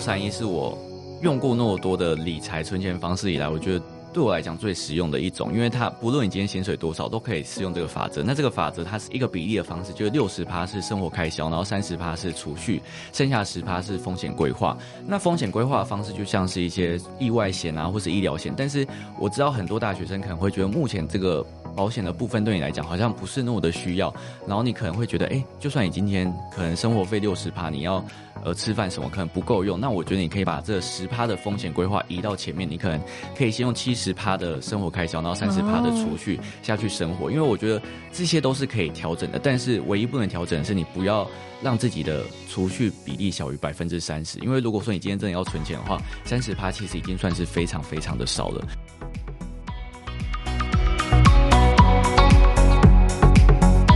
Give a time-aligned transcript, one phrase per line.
[0.00, 0.76] 三一是我
[1.22, 3.84] 用过那么多的理财存钱方式以来，我觉得。
[4.12, 8.24] 对我来讲最实用的一种，因为它不论你今天薪水多少，都可以适用这个法则。
[8.24, 14.76] 那这个法则它是一个比例的方式，就是六十趴是生活开销，然后三十趴是储蓄，剩下十趴是风险规划。
[15.06, 18.52] 那风险规划的方式就像是一些意外险啊，或是医疗险。
[18.56, 18.84] 但是
[19.16, 24.14] 我知道很多大学生可能会觉得，目前这个保险的部分对你来讲好像不是那么的需要，
[24.46, 28.04] 然后你可能会觉得，哎，就算你今天可能生活费六十趴，你要。
[28.42, 32.98] 呃，吃饭什么可能不够用，那我觉得你可以把这十趴的风险规划移到前面，你可能
[33.36, 41.28] 可以先用七十趴的生活开销，然后三十趴的储蓄下去生活，因为我觉得这些都是可以调整的，但是唯一不能调整的是你不要
[41.60, 48.66] 让自己的储蓄比例小于百分之三十，因为如果说你今天真的要存钱的话，三十趴其实已经算是非常非常的少了。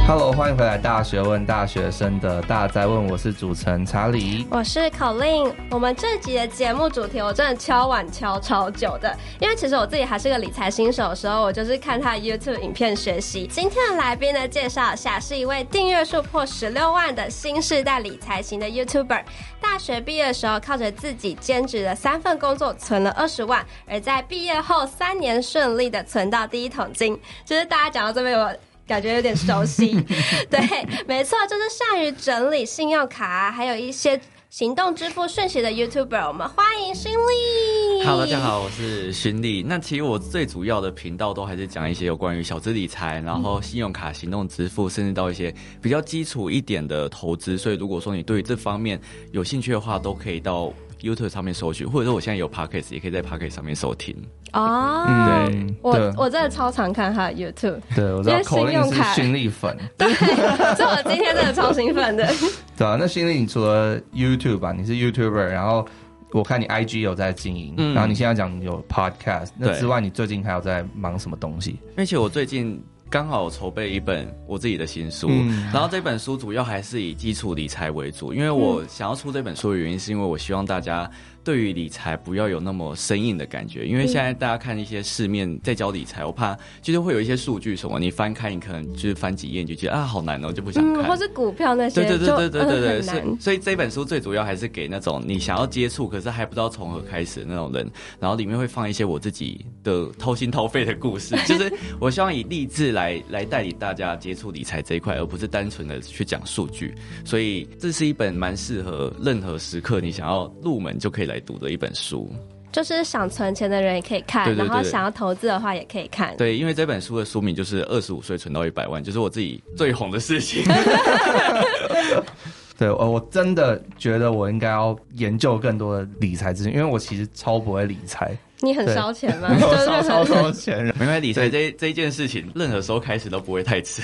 [0.06, 5.50] Hello，欢迎回来《大学问大学生的大哉问》，我是主持人查理，我是 Colin。
[5.70, 13.46] 我们这集的节目主题，我真的敲碗敲超久的，因为其实我自己还是个理财新手的时候，我就是看他的 YouTube 影片学习。
[13.46, 19.22] 今天的来宾呢，介绍一下，是一位订阅数破十六万的新世代理财型的 YouTuber。
[19.58, 27.18] 大学毕业的时候，靠着自己兼职的三份工作存了二十万，而在毕业后三年顺利的存到第一桶金。
[27.42, 28.55] 就是大家讲到这边，我。
[28.86, 29.98] 感觉有点熟悉，
[30.50, 30.60] 对，
[31.06, 38.05] 没错，就是善于整理信用卡，还有一些行动支付讯息的 YouTuber，我们欢迎勋力。
[38.05, 39.64] Hello，大家好，我是勋力。
[39.66, 47.56] 那其实我最主要的频道都还是讲一些有关于小资理财，然后信用卡行动支付，甚至到一些比较基础一点的投资。
[47.56, 49.00] 所以如果说你对这方面
[49.32, 50.70] 有兴趣的话，都可以到
[51.05, 54.16] YouTube 上面搜寻，或者说我现在有 Podcast，也可以在 Podcast 上面收听。
[54.52, 62.27] 哦，嗯、对，我我真的超常看他的 YouTube，对，我知道信用卡勋利粉， 对，所以我今天真的超兴奋的。
[62.78, 65.86] 对啊，那新力，你除了 YouTube 吧，你是 YouTuber，然后
[66.33, 71.79] 我看你 IG 有在经营，嗯、然后你现在讲有 Podcast，那之外你最近还有在忙什么东西？
[71.96, 72.83] 而且我最近
[73.14, 81.08] 刚好筹备一本我自己的新书，嗯、然后这本书主要还是以基础理财为主，因为我想要出这本书的原因，是因为我希望大家。
[81.44, 91.05] 对于理财不要有那么生硬的感觉，因为现在大家看一些市面在教理财，我怕就是会有一些数据什么，你翻开你可能就是翻几页你就觉得啊好难哦，就不想看。
[91.05, 97.86] 嗯，或是股票那些，对对对对对对对，嗯，所以所以这本书最主要还是给那种你想要接触可是还不知道从何开始的那种人，
[98.18, 111.33] 然后里面会放一些我自己的掏心掏肺的故事， 就是我希望以励志来来带领大家接触理财这一块，而不是单纯的去讲数据，所以这是一本蛮适合任何时刻你想要入门就可以来。
[111.34, 112.33] 来读的一本书，
[112.70, 116.36] 就是想存钱的人也可以看，对对对对，然后想要投资的话也可以看。
[116.36, 120.62] 对，因为这本书的书名就是《二十五岁存到一百万》，就是我自己最红的事情。
[122.78, 128.37] 对，我，我真的觉得我应该要研究更多的理财知识，因为我其实超不会理财。
[128.61, 129.49] 你很烧钱吗？
[129.59, 131.20] 烧烧烧钱，没关系。
[131.20, 134.00] 理财这这一件事情，任何时候开始都不会太迟。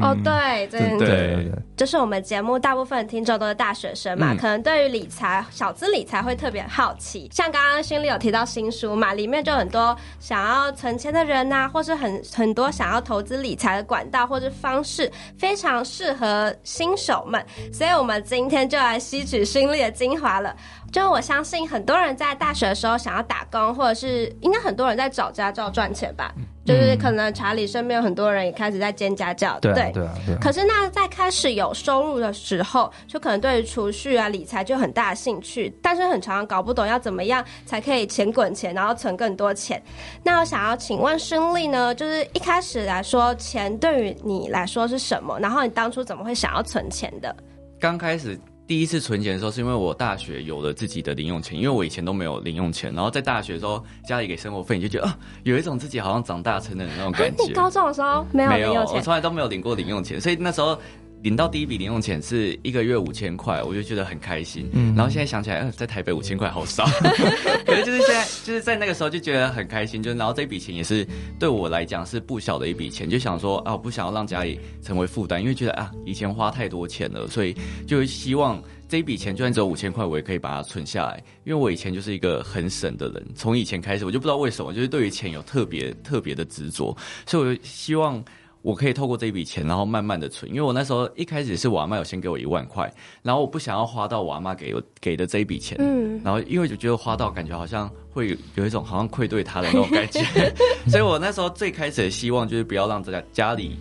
[0.00, 7.28] 哦，对，对对对，就是我们节目大部分听众都是大学生嘛，可能对于理财、小资理财会特别好奇。
[7.32, 17.44] 像刚刚心里有提到新书嘛，里面就很多想要存钱的人呐，或是很很多想要投资理财的管道或是方式，非常适合新手们。
[17.72, 20.54] 所以我们今天就来吸取心力的精华了。
[20.92, 26.34] 就我相信很多人在大学的时候想要打工，或者是应该很多人在找家教赚钱吧。
[26.36, 29.90] 嗯、就是可能查理身边有很多人也开始在兼家教，对对
[30.26, 30.36] 对。
[30.38, 39.82] 可是那在开始有收入的时候，就可能对于储蓄啊、理财就很大的兴趣，但是很常常搞不懂要怎么样才可以钱滚钱，然后存更多钱。
[40.22, 45.40] 那我想要请问勋利呢，就是一开始来说，钱对于你来说是什么？
[45.40, 47.34] 然后你当初怎么会想要存钱的？
[47.80, 48.38] 刚开始。
[48.72, 52.90] 第一次存钱的时候，是因为我大学有了自己的零用钱，因为我以前都没有零用钱。
[52.94, 57.44] 然后在大学的时候，家里给生活费，你就觉得啊，有一种自己好像长大成人的那种感觉。
[57.44, 58.96] 你 高中的时候没有零用钱？
[58.96, 60.78] 我从来都没有领过零用钱，所以那时候。
[61.22, 64.68] 领到第一笔零用钱是一个月五千块，我就觉得很开心。
[64.72, 66.84] 嗯，然后现在想起来，呃，在台北五千块好少，
[67.64, 70.02] 可是就是现在就是在那个时候就觉得很开心。
[70.02, 71.06] 就然后这笔钱也是
[71.38, 77.54] 对我来讲是不小的一笔钱，就想说啊，我不想要让家里成为负担，因为觉得啊，以前花太多钱了，所以
[77.86, 81.22] 就希望这一笔钱就算只有五千块，我也可以把它存下来。
[81.44, 86.96] 因为我以前就是一个很省的人，从以前开始我就不知道为什么，就是对于钱有特别特别的执着，
[87.26, 88.20] 所以我就希望。
[88.62, 92.90] 我可以透过这一笔钱，然后慢慢的存，因为我那时候一开始是我阿妈有先给我一万块，
[93.22, 100.22] 然后我不想要花到我阿妈给我给的这一笔钱，嗯，然后因为就觉得花到感觉好像会有有一种好像愧对他的那种感觉，
[100.88, 103.76] 所以我那时候最开始的希望就是不要让家家里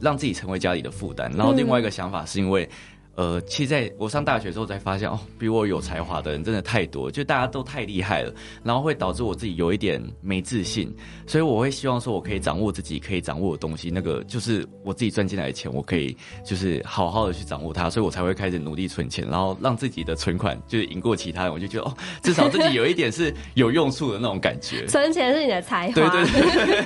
[0.00, 2.68] 让自己成为家里的负担，然后另外一个想法是因为。
[3.14, 8.32] 呃，其实在我上大学之后才发现，哦，比我有才华的人真的太多，就大家都太厉害了，
[8.64, 10.90] 然后会导致我自己有一点没自信，
[11.26, 24.86] 所以我会希望说，我可以掌握自己可以掌握的东西，那个就是我自己赚进来的钱，我可以就是好好的去掌握它，所以我才会开始努力存钱，然后让自己的存款就是赢过其他人，我就觉得哦，至少自己有一点是有用处的那种感觉。
[24.86, 25.94] 存钱是你的才华。
[25.94, 26.84] 对对对。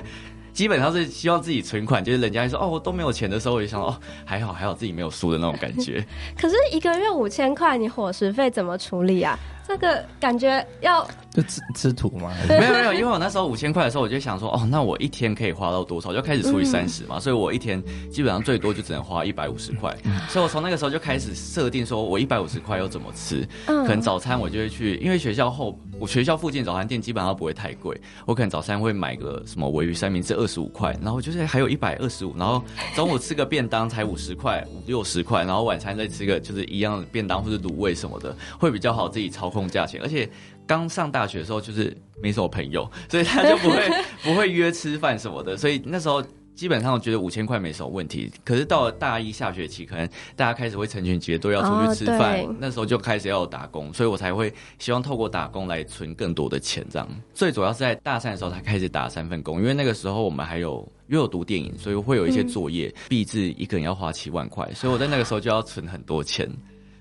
[0.56, 3.94] 基本上是希望自己存款，就是人家说哦，我都没有钱的时候，我就想哦，
[4.25, 6.03] 还好还好自己没有输的那种感觉。
[6.35, 9.38] 可是一个月五千块，你伙食费怎么处理啊？
[9.67, 11.07] 这个感觉要。
[11.37, 12.33] 就吃吃土吗？
[12.49, 16.11] 没有没有，因为我那时候五千块的时候，我就想说，哦，那我一天可以花到多少？
[16.11, 19.95] 就开始除以三十嘛，嗯、所以我一天基本上最多就只能花一百五十块。
[20.05, 23.47] 嗯、所以我从那个时候就开始设定，说我一百五十块要怎么吃？
[23.67, 32.65] 嗯、可能早餐我就会去，因为学校后我学校附近早餐店基本上不会太贵，我可能早餐会买个什么鮪鱼三明治二十五块，然后就是还有一百二十五，然后
[32.95, 40.29] 中午吃个便当才五十块五六十块，然后晚餐再吃个就是一样的便当或者卤味什么的，会比较好自己操控价钱，而且。
[40.69, 43.88] 刚上大学的时候，就是没什么朋友， 所以他就不会
[44.25, 46.20] 不会约吃饭什么的，所以那时候
[46.56, 48.29] 基本上我觉得五千块没什么问题。
[48.44, 50.05] 可是到了大一下学期，可能
[50.35, 56.85] 大家开始会成群结队要出去吃饭，哦、那时候就开始要打工，所以我才会希望透过打工来存更多的钱。
[56.91, 66.50] 这样，最主要是在大三的时候才开始打三份工，因为那个时候我们还有因为有读电影，所以会有一些作业，毕制、嗯、一个人要花七万块，所以我在那个时候就要存很多钱，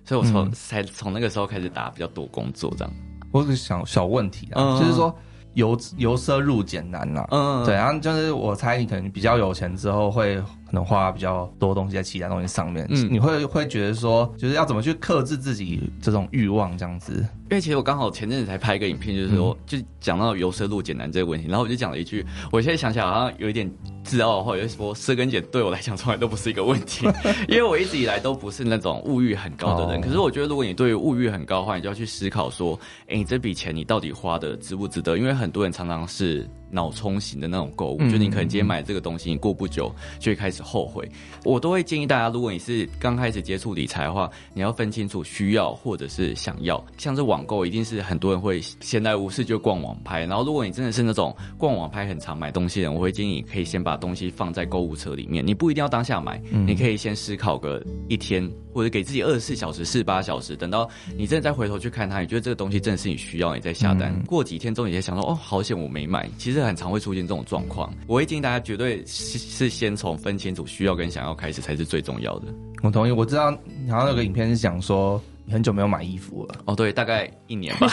[0.06, 2.94] 所以我从、嗯、才从那个时候开始打比较多工作这样。
[3.32, 5.14] 我有个小小问题啊，嗯、就是说
[5.56, 10.42] 由由奢入俭难了，嗯，对，然后就是我猜你可能比较有钱之后会。
[10.66, 17.26] 可能花比较多东西在其他东西上面，嗯，你会会觉得说，就是要怎么去克制自己这种欲望这样子？
[17.50, 23.72] 因为其实我刚好前阵子才拍一个影片，就是说，就讲到由奢入俭难这个问题，然后我就讲了一句，我现在想起来好像有一点
[24.04, 27.06] 自傲的话，就是说，奢跟俭对我来讲从来都不是一个问题，
[27.48, 30.02] 因为我一直以来都不是那种物欲很高的人。
[30.02, 35.16] 可是我觉得，如果你对于物欲很高的话，你就要去思考说，哎，你这笔钱你到底花的值不值得？
[35.16, 36.48] 因为很多人常常是。
[36.72, 39.90] 脑充型的那种购物，就你可能今天买这个东西，你过不久
[40.20, 41.10] 就会开始后悔。
[41.46, 46.84] 我都会建议大家，如果你是刚开始接触理财的话，你要分清楚需要或者是想要。
[46.98, 50.26] 像是网购，一定是很多人会闲来无事就逛网拍。
[50.26, 55.46] 然后，如果你真的是那种逛网拍很常买东西的人，我会建议你可以先把东西放在购物车里面。
[55.46, 64.14] 你不一定要当下买，你可以先思考个一天，或者给自己二十四小时、四十八小时，等到你真的再回头去看它，你觉得这个东西真的是你需要，你再下单。
[64.24, 66.30] 过几天之后，你再想说，哦，好险我没买。
[66.38, 66.66] 其实。
[66.66, 72.48] 很常会出现这种状况，我会建议大家绝对是是先从分清楚需要跟想要开始才是最重要的。
[72.82, 73.52] 我同意，我知道，
[73.88, 76.56] 好像有个影片是讲说你很久没有买衣服了。
[76.66, 77.88] 哦，对，大概一年吧。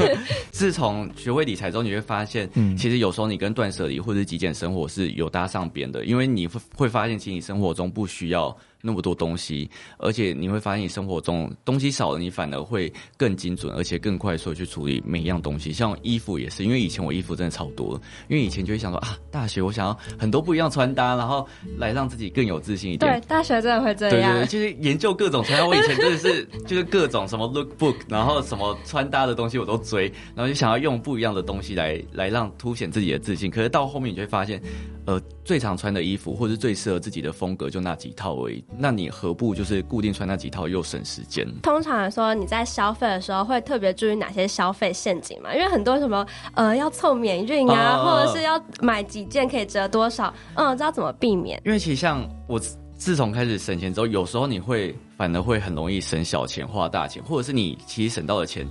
[0.50, 8.56] 自从学会理财之后，你会发现，其实有时候你跟断舍离或者极简生活是有搭上边的，因为你会会发现，其实你生活中不需要。
[8.84, 15.72] 那么多东西，而且你会发现你生活中东西少了，你反而会更精准，而且更快速去处理每一样东西。
[15.72, 17.98] 像衣服也是，因为以前我衣服真的超多，
[18.28, 21.48] 因为以前就会想说啊，大学我想要很多不一样穿搭，然后
[21.78, 23.18] 来让自己更有自信一点。
[23.18, 24.34] 对，大学真的会这样。
[24.34, 25.66] 对，对对，就是研究各种穿搭。
[25.66, 33.50] 我以前真的是就是各种什么 lookbook，然后什么穿搭的东西我都追，然后就想要用不一样的东西来来让凸显自己的自信。
[33.50, 34.60] 可是到后面你就会发现，
[35.06, 38.62] 呃，最常穿的衣服或者最适合自己的风格就那几套而已。
[38.76, 41.46] 那你何不就是固定穿那几套又省时间？
[41.62, 45.54] 通常来说，你在消费的时候会特别注意哪些消费陷阱嘛？
[45.54, 51.60] 因为很多什么呃要凑免运啊，呃、或者是要买几件可以折多少，嗯，知道怎么避免？
[51.64, 52.60] 因为其实像我。
[53.04, 58.66] 自从开始省钱之后，有时候你会反而会很容易省小钱花大钱，或者是你其实省到的钱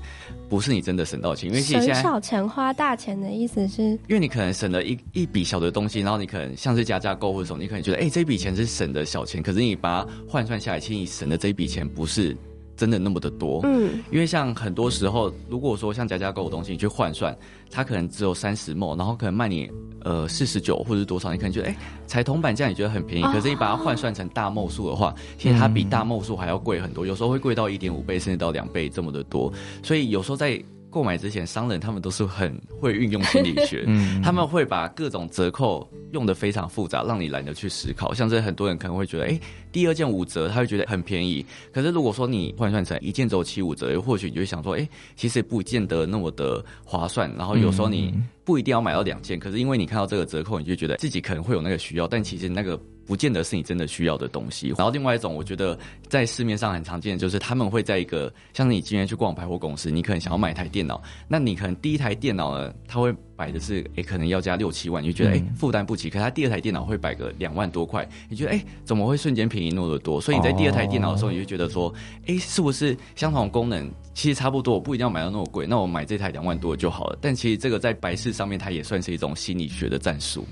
[0.49, 12.35] 不是你真的省到的钱，因为其实现在省小钱花大钱的意思是，因为你可能省了一一笔小的东西，然后你可能像是加价购或者什么，你可能觉得哎、欸、这笔钱是省的小钱，可是你把它换算下来，其实你省的这一笔钱不是。
[12.75, 17.35] 真的那么的多，嗯，因为像很多时候，如果说像加价购的东西，你去换算，
[17.69, 19.69] 它可能只有三十 ml，然后可能卖你
[20.01, 21.75] 呃四十九或者是多少，你可能觉得哎，
[22.07, 29.51] 才铜板价你觉得很便宜，可是你把它换算成大 ml 数的话，其实它比大 ml 数还要贵很多，有时候会贵到一点五倍甚至到两倍这么的多，
[29.83, 30.61] 所以有时候在。
[30.93, 38.13] 购买之前，商人他们都是很会运用心理学， 嗯，他们会把各种折扣用的非常复杂，让你懒得去思考。
[38.13, 39.39] 像这很多人可能会觉得，哎，
[39.73, 41.45] 第二件五折，他会觉得很便宜。
[41.73, 44.87] 可是如果说你换算成一件只有七五折，或许你就会想说，哎，
[45.17, 47.29] 其实不见得那么的划算。
[47.35, 48.13] 然后有时候你
[48.45, 52.79] 不一定要买到两件，可是因为你看到这个折扣，你就觉得自己可能会有那个需要，但其实那个。
[53.05, 54.69] 不见得是你真的需要的东西。
[54.77, 55.77] 然后另外一种，我觉得
[56.07, 63.13] 在市面上很常见的就是他们会在一个，像是你今天去逛百货公司，你可能想要买一台电脑，那你可能第一台电脑呢，他会。
[63.43, 66.09] 摆的是，哎，可能要加六七万，你就觉得哎负担不起。
[66.09, 70.21] 可是他第二台电脑会摆个两万多块，你觉得哎怎么会瞬间便宜那么多？
[70.21, 71.93] 所以你在第二台电脑的时候，你就觉得说，
[72.25, 74.75] 哎，是不是相同功能其实差不多？
[74.75, 77.17] 我不一定要买到那么贵，那我买这台两万多就好了。
[77.19, 80.47] 但其实这个在白事上面，它也算是一种心理学的战术。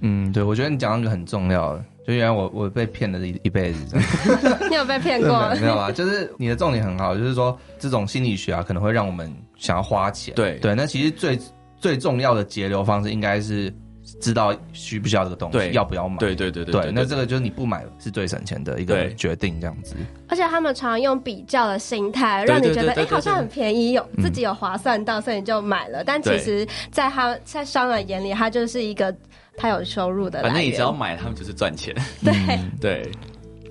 [0.00, 3.96] 嗯，对，我觉得你讲一个很重要的，就原来我我被骗了一一辈子，
[4.68, 5.50] 你有被骗过？
[5.58, 10.34] 没有啊，就是你的重点很好，就是说这种心理学啊，可能会让我们想要花钱。
[10.34, 11.38] 对对，那其实最
[11.86, 13.72] 最重要的节流方式，应该是
[14.20, 16.16] 知道需不需要这个东西，要不要买。
[16.18, 19.94] 对对对对，对，那这个就是你不买是最省钱的一个决定，这样子。
[20.28, 26.02] 而且他们常常用比较的心态，让你觉得哎，好像很便宜，有自己有划算到，所以你就买了。
[26.04, 29.14] 但其实，在他在商人眼里，他就是一个。
[29.58, 31.94] 他有收入的，反正你只要买，他们就是赚钱。
[32.22, 32.34] 对
[32.78, 33.10] 对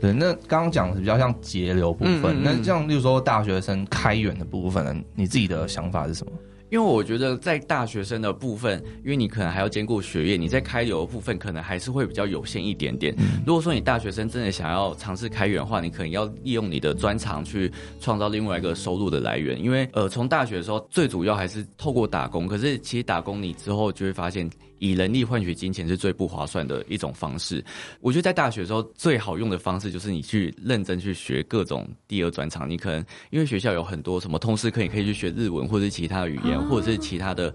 [0.02, 6.32] 对，那刚刚讲的是比较像节流部分，嗯嗯嗯，那像，例如说大学生开源的部分呢，你自己的想法是什么？
[6.70, 13.14] 因为我觉得在大学生的部分，因为你可能还要兼顾学业，你在开流的部分可能还是会比较有限一点点。
[13.18, 19.62] 嗯、如果说你大学生真的想要尝试开源的话，你可能要利用你的专长去创造另外一个收入的来源。
[19.64, 24.50] 因为呃，从大学的时候最主要还是透过打工，可是其实打工你之后就会发现。
[24.80, 27.64] 以人力换取金钱是最不划算的一种方式。
[28.02, 32.70] 我觉得在大学的时候最好用的方式就是你去认真去学各种第二专长。
[32.70, 37.54] 你可能因为学校有很多什么通识课，你可以去学日文或者是其他的语言，或者是其他的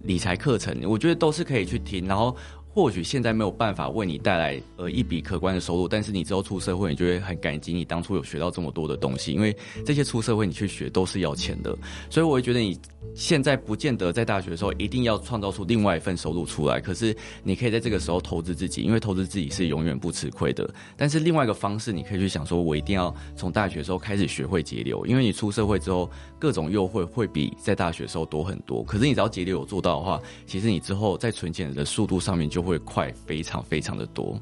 [0.00, 0.80] 理财课程。
[0.84, 2.36] 我觉得都是可以去听，然后。
[2.72, 11.76] 或许现在没有办法为你带来呃一笔可观的收入，但是你之后出社会，你就会很感激你当初有学到这么多的东西，因为这些出社会你去学都是要钱的，
[12.08, 12.78] 所以我会觉得你
[13.14, 20.72] 现在不见得在大学的时候一定要创造出另外一份收入出来，可是你可以在这个时候投资自己，因为投资自己是永远不吃亏的。
[20.96, 26.08] 但是另外一个方式，你可以去想说，我一定要从大学的时候开始学会节流，因为你出社会之后
[26.38, 28.82] 各种优惠会比在大学时候多很多。
[28.84, 34.38] 可是你只要节流有做到的话，其实你之后在存钱的速度上面就会快非常非常的多。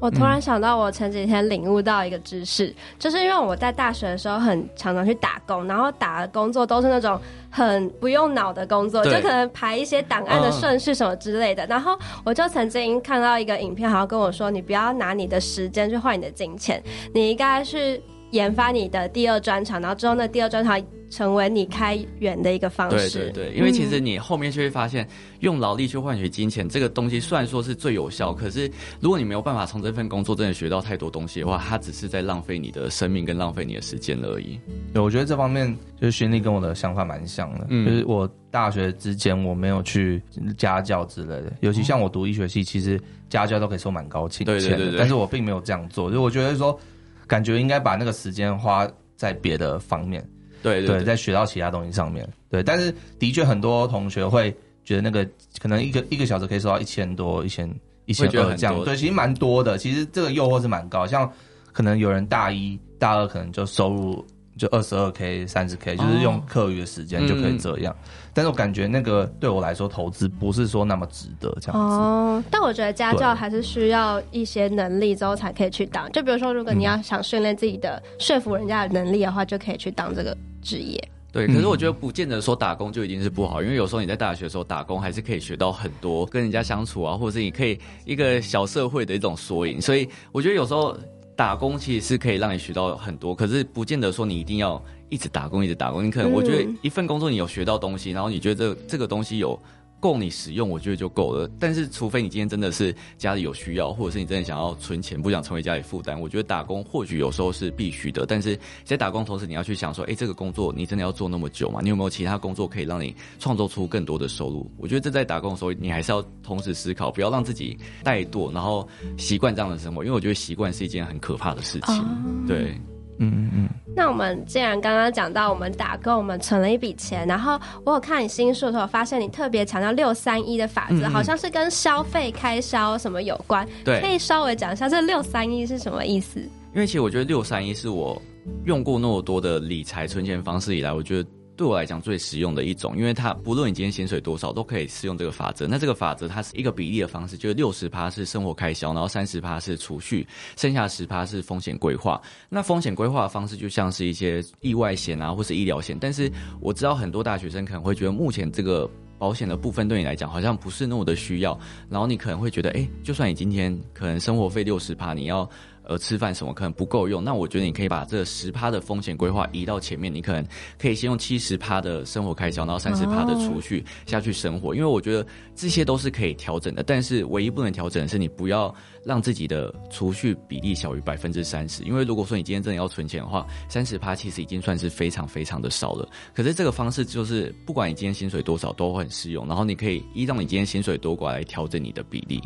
[0.00, 7.16] 我突然想到，我前几天领悟到一个知识，嗯、就是因为我在大学的时候很常常去打工，然后打的工作都是那种
[7.48, 11.64] 很不用脑的工作，就可能排一些档案的顺序什么之类的。
[11.66, 16.82] 嗯、然后我就曾经看到一个影片，好像跟我说：“你不要拿你的时间去换你的金钱，
[17.14, 20.82] 你应该去研发你的第二专长，然后之后那第二专长。”
[21.12, 23.18] 成为你开源的一个方式。
[23.18, 25.06] 对对对，因为其实你后面就会发现，
[25.40, 34.58] 用劳力去换取金钱这个东西，虽然说是最有效，可是如果你没有办法从这份工作真的学到太多东西的话，它只是在浪费你的生命跟浪费你的时间而已。
[34.94, 37.66] 对，我觉得这方面就是勋力跟我的想法蛮像的。
[37.68, 40.22] 嗯，就是我大学之前我没有去
[40.56, 44.58] 家教之类的，尤其像我读医学系，其实家教都可以收蛮高钱的。
[44.58, 44.98] 对对对对。
[44.98, 46.78] 但是我并没有这样做，就我觉得说，
[47.26, 50.26] 感觉应该把那个时间花在别的方面。
[50.62, 54.54] 对对，对，对，在学到其他东西上面，对，但是的确很多同学会
[54.84, 55.28] 觉得那个
[55.60, 57.68] 可能一个一个小时可以收到一千多、一千
[58.06, 59.76] 一千二这样，对，其实蛮多的。
[59.78, 61.30] 其实这个诱惑是蛮高，像
[61.72, 64.24] 可能有人大一大二可能就收入
[64.56, 67.92] 就二十二 k、三十 k，就是用课余的时间就可以这样。
[67.92, 71.96] 哦嗯、但是我感觉那个对我来说投资不是说那么值得这样子。
[71.96, 76.10] 哦，但我觉得家教还是需要一些能力之后才可以去当。
[76.12, 80.36] 就比如说，如果你要想训练自己的说服人家的能力的话，就可以去当这个。
[80.64, 80.96] 职业
[81.32, 89.80] 对，可是我觉得不见得说打工就一定是不好，因为有时候你在大学的时候打工还是可以学到很多跟人家相处啊，或者是你可以一个小社会的一种缩影。
[89.80, 90.96] 所以我觉得有时候
[91.42, 96.04] 打工其实是可以让你学到很多，可是不见得说你一定要一直打工一直打工。
[96.04, 99.58] 你可能我觉得一份工作你有学到东西，然后你觉得这这个东西有。
[100.02, 101.48] 够你使用，我觉得就够了。
[101.60, 108.26] 但是，除非你今天真的是家里有需要，或者是你真的想要存钱，不想成为家里负担，我觉得打工或许有时候是必须的。
[108.26, 111.78] 但是在打工同时，你要去想说，哎，这个工作你真的要做那么久吗？
[111.80, 114.68] 你有没有其他工作可以让你创造出更多的收入？
[114.76, 120.02] 我觉得这在打工的时候，你还是要同时思考，不要让自己怠惰，然后习惯这样的生活。
[120.02, 121.94] 因为我觉得习惯是一件很可怕的事情。
[121.96, 122.48] Oh.
[122.48, 122.76] 对。
[123.18, 133.66] 嗯嗯嗯，那我们既然刚刚讲到我们打工，我们存了一笔钱，然后我有看你新书的时候，发现你特别强调六三一的法则，好像是跟消费开销什么有关。
[133.84, 136.40] 对，可以稍微讲一下这六三一是什么意思？
[136.74, 138.20] 因为其实我觉得六三一是我
[138.64, 141.28] 用过那么多的理财存钱方式以来，我觉得。
[141.54, 145.66] 对我来讲最实用的一种，因为它不论你今天薪水多少，都可以适用这个法则。
[145.66, 152.20] 那这个法则它是一个比例的方式，就是六十趴是生活开销，然后三十趴是储蓄，剩下十趴是风险规划。
[152.48, 155.96] 那风险规划的方式就像是一些意外险啊，或是医疗险。
[156.00, 156.30] 但是
[156.60, 161.58] 我知道很多大学生可能会觉得，目前这个保险的部分对你来讲好像不是那么的需要，
[161.90, 165.48] 然后你可能会觉得，哎，就算你今天可能生活费六十趴，你要。
[165.92, 170.44] 呃吃饭什么可能不够用，那我觉得你可以把这十趴的风险规划移到前面，你可能
[170.78, 186.08] 可以先用七十趴的生活开销，然后三十趴的储蓄下去生活，因为我觉得这些都是可以调整的，但是唯一不能调整的是你不要让自己的储蓄比例小于百分之三十，因为如果说你今天真的要存钱的话，三十趴其实已经算是非常非常的少了。
[186.34, 192.40] 可是这个方式就是不管你今天薪水多少都很适用，然后你可以依照你今天薪水多寡来调整你的比例。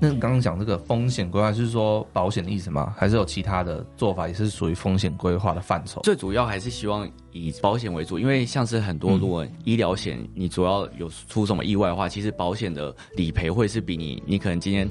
[0.00, 2.94] 那刚刚讲这个风险规划，是说保险的意思吗？
[2.96, 6.00] 还是有其他的做法，也是属于风险规划的范畴？
[6.02, 14.86] 最主要还是希望以保险为主，因为像是很多如果医疗险，你主要有出什么意外的话，其实保险的理赔会是比你你可能今天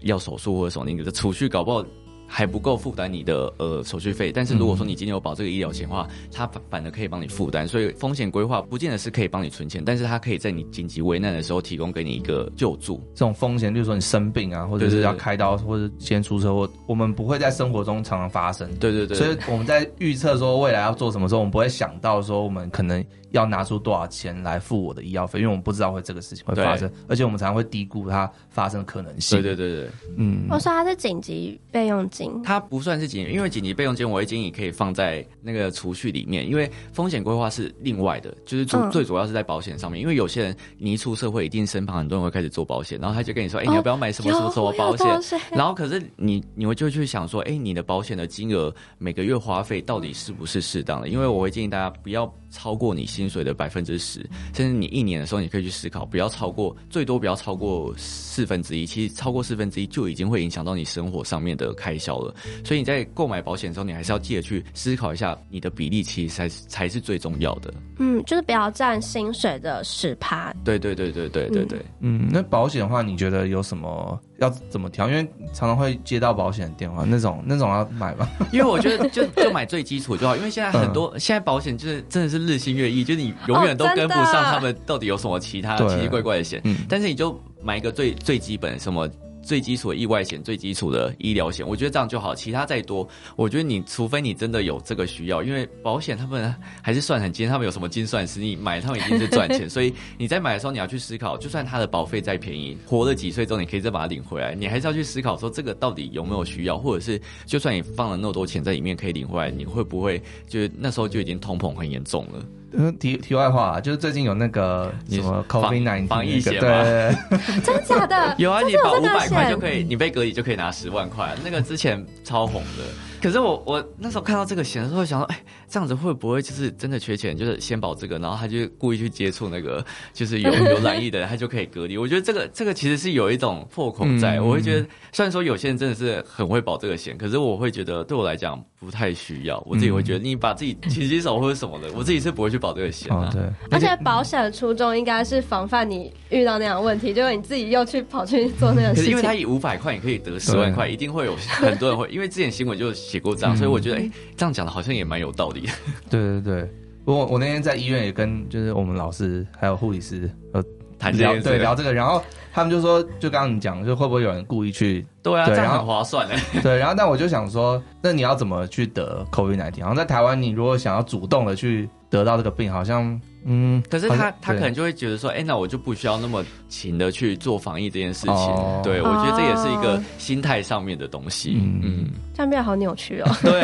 [0.00, 1.84] 要手术或者什么，你的储蓄搞不好。
[2.32, 13.02] 还不够负担你的呃手续费，但是如果说你今天有保这个医疗险的话，它反反而可以帮你负担，所以风险规划不见得是可以帮你存钱，但是它可以在你紧急危难的时候提供给你一个救助。
[13.14, 18.72] 这种风险，就是说你生病啊，或者是要开刀，或者先出车祸，我们不会在生活中常常发生。
[18.76, 23.04] 对对对，所以我们在预测说未来要做什么时候，我们不会想到说我们可能。
[23.30, 25.38] 要拿出多少钱来付我的医药费？
[25.38, 29.40] 因为我们不知道会这个事情会发生，而且我们常常会低估它发生的可能性。
[29.40, 30.46] 对对对对，嗯。
[30.50, 40.00] 我说它是紧急备用金，它不算是紧急，因为紧急备用金，我会建议可以放在那个储蓄里面，因为风险规划是另外的，就是主、嗯、最主要是在保险上面。
[40.00, 45.06] 因为有些人你一出社会，一定身旁很多人会开始做保险，然后他就跟你说：“哎、欸，你要不要买什么什么什么保险？”
[45.52, 54.20] 然后可是你你会就去想说：“哎、欸，你的保险的金额每个月花费到底是不是适当的？”因为我会建议大家不要超过你薪水的百分之十，
[54.54, 58.86] 甚至你一年的时候，你可以去思考，不要超过，最多不要超过四分之一。
[58.86, 62.34] 其实超过四分之一就已经会影响到你生活上面的开销了。
[62.64, 67.74] 所以你在购买保险的时候，你还是要记得去思考一下，你的比例其实才才是最重要的。
[67.98, 70.50] 嗯，就是不要占薪水的十趴。
[70.64, 71.78] 对对对对对对对。
[72.00, 75.08] 嗯，那保险的话，你觉得有什么要怎么调？
[75.08, 78.28] 因为常常会接到保险电话，那种那种要买吗？
[78.52, 80.36] 因为我觉得就就买最基础就好。
[80.36, 86.60] 因为现在很多、嗯、现在保险就是真的是日新月异，就是你永远都跟不上他们到底有什么其他奇奇怪怪的险。
[86.64, 89.08] 嗯，但是你就买一个最最基本什么。
[89.42, 92.34] 最基础的意外险，最基础的医疗险，我觉得这样就好。
[92.34, 93.06] 其他再多，
[93.36, 99.68] 我觉得你除非你真的有这个需要，因为保险他们还是算很精，他们有什么精算师，你买他们一定是赚钱。
[99.68, 112.44] 所以你在买的时候，你要去思考，就算他的保费再便宜，活了几岁之后你可以再把它领回来，你还是要去思考说这个到底有没有需要，或者是就算你放了那么多钱在里面可以领回来，你会不会就是那时候就已经通膨很严重了？
[112.72, 117.14] 嗯，题题外话啊，就是最近有那个什么 COVID-19 防疫险，对，
[117.64, 118.34] 真的假的？
[118.38, 122.84] 有啊，你保五百块就可以，你被隔离就可以拿十万块，那个之前超红的。
[123.22, 127.36] 可是我我那时候看到这个险的时候，想说，哎，这样子会不会就是真的缺钱？
[127.36, 131.98] 就是先保这个，然后他就故意去接触那个就是有 有染疫的人，他就可以隔离。
[131.98, 134.36] 我觉得这个这个其实是有一种破口在。
[134.36, 139.62] 嗯、我会觉得，虽然说有些人真的是很会保这个险，可是我会觉得对我来讲不太需要。
[139.66, 143.30] 我自己会觉得，你把自己勤洗手或者什么的，我自己是不会去保这个险、啊。
[143.32, 143.42] 对。
[143.70, 149.02] 而且保险的初衷应该是防范你遇到那样的问题，就是你自己又去跑去做那个事情。
[149.02, 153.96] 可是因为他以五百块你可以得十万块，一定会有很多人会，因为之前新闻就写过这样，所以我觉得。
[153.96, 155.72] 哎、欸，这样讲的好像也蛮有道理 的。
[156.08, 156.70] 对对对，
[157.04, 160.62] 我我那天在医院也跟就是我们老师还有护理师呃
[160.98, 165.04] 谈聊对聊这个，然后他们就说，就刚刚你讲，就会不会有人故意去？
[165.22, 166.38] 对啊，对这样很划算哎。
[166.62, 169.80] 对，然后但我就想说，那你要怎么去得 COVID-19？
[169.82, 173.20] 好像在台湾，你如果想要主动的去得到这个病，好像。
[173.44, 178.34] 嗯，可是他他可能就会觉得说，哎、欸，那我就不需要那么勤的去做防疫这件事情。
[178.34, 181.58] 哦、对，我觉得这也是一个心态上面的东西。
[181.60, 183.36] 嗯，嗯这样变得好扭曲哦。
[183.42, 183.62] 对，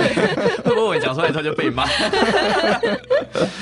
[0.64, 1.84] 会不会我讲出来之后就被骂？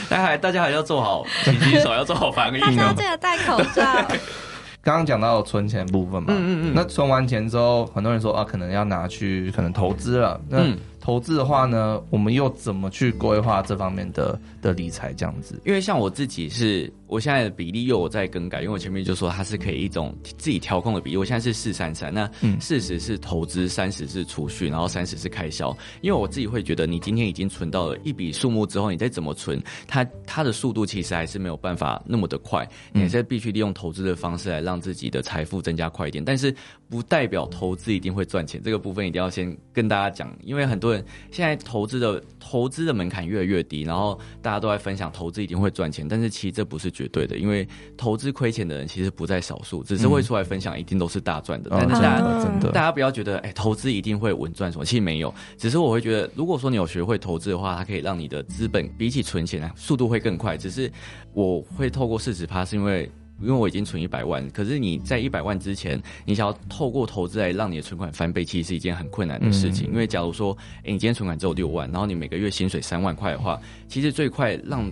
[0.08, 2.60] 但 还大家还要做好勤洗手，要做好防疫。
[2.60, 3.82] 大家记得戴口罩。
[4.84, 10.38] 刚刚讲到存钱部分嘛，嗯嗯嗯，那存完钱之后，很多人说啊，可能要拿去可能投资了。
[10.46, 10.58] 那
[11.04, 15.60] 投资的话呢，我们又怎么去规划这方面的的理财这样子？
[15.66, 21.18] 因为像我自己是，我现在的比例又有在更改，因为我前面就说它是可以一种自己调控的比例。
[21.18, 22.26] 我现在是四三三，那
[22.58, 25.76] 四十是投资，三十是储蓄，然后三十是开销。
[26.00, 32.66] 因为我自己会觉得，你今天已经存到了一笔数目之后，你再怎么存，它它的速度其实还是没有办法那么的快。
[32.92, 36.54] 你还是必须利用投资的方式来让自己的财富增加快一点，但是
[36.94, 38.62] 不代表投资一定会赚钱。
[38.62, 41.04] 这个部分一定要先跟大家讲，因为很多人。
[41.32, 51.70] 现在投资的投资的门槛越来越低，然后大家都在分享投资一定会赚钱，但是其实这不是绝对的，因为投资亏钱的人其实不在少数，只是会出来分享一定都是大赚的。
[51.72, 60.56] 嗯、但是大家、哦、大家不要觉得哎，投资一定会稳赚什么，其实没有，只是我会觉得，如果说你有学会投资的话，它可以让你的资本比起存钱啊速度会更快。
[60.56, 60.88] 只是
[61.32, 63.10] 我会透过市值趴，是因为。
[63.44, 69.88] 因为我已经存一百万，可是你在一百万之前，你想要透过投资来让你的存款翻倍，其实是一件很困难的事情。
[69.88, 74.90] 嗯、因为假如说，哎，你今天存款只有六万，然后你每个月薪水三万块的话，其实最快让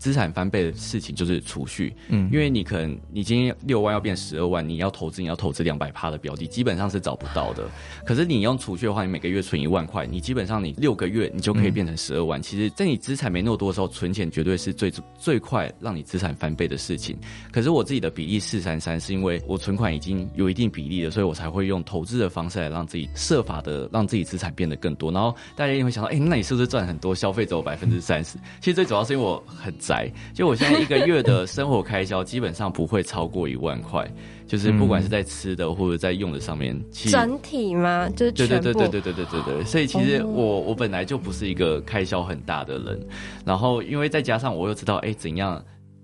[0.00, 7.68] 资产翻倍的事情就是储蓄，嗯，因为你可能你今天六万要变十二万，你要投资，你要投资两百趴的标的，基本上是找不到的。
[8.04, 12.40] 可是你用储蓄的话，你每个月存一万块，你基本上你六个月你就可以变成十二万。
[12.40, 17.14] 嗯、其实，在你资产没那么多的时候，存钱绝对是最最快让你资产翻倍的事情。
[17.52, 25.12] 可是我自己的比例四三三，是因为我存款已经有一定比例了，所以我才会用投资的方式来让自己设法的让自己资产变得更多。
[25.12, 27.10] 然后大家也会想到，哎、欸，那你是不是赚很多？
[27.20, 28.38] 消费只有百分之三十？
[28.60, 34.08] 其实最主要是因为我很宅，就我现在一个月的生活开销基本上不会超过一万块，
[34.46, 38.08] 就是不管是在吃的或者在用的上面，其实整体吗？
[38.10, 39.64] 就是对对对对对对对对对。
[39.64, 43.04] 所以其实我我本来就不是一个开销很大的人，
[43.44, 45.60] 然后因为再加上我又知道，哎，怎样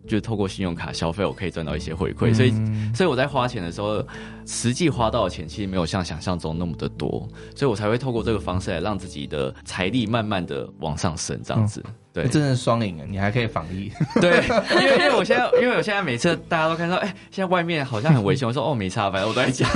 [0.09, 2.53] 就透过信用卡消费，我可以赚到一些回馈，所以
[2.93, 4.05] 所以我在花钱的时候，
[4.47, 11.83] 实际花到的钱其实没有像想象中那么的多，所以我才会透过这个方式来让自己的财力慢慢的往上升，这样子。
[12.17, 13.05] 对，真的是双赢啊！
[13.07, 13.93] 你还可以防疫。
[14.23, 14.43] 对，
[14.81, 18.49] 因为因为我现在，因为我现在每次大家都看到，哎、欸，现在外面好像很危险。
[18.49, 19.69] 我说哦，没差，反正我都在家。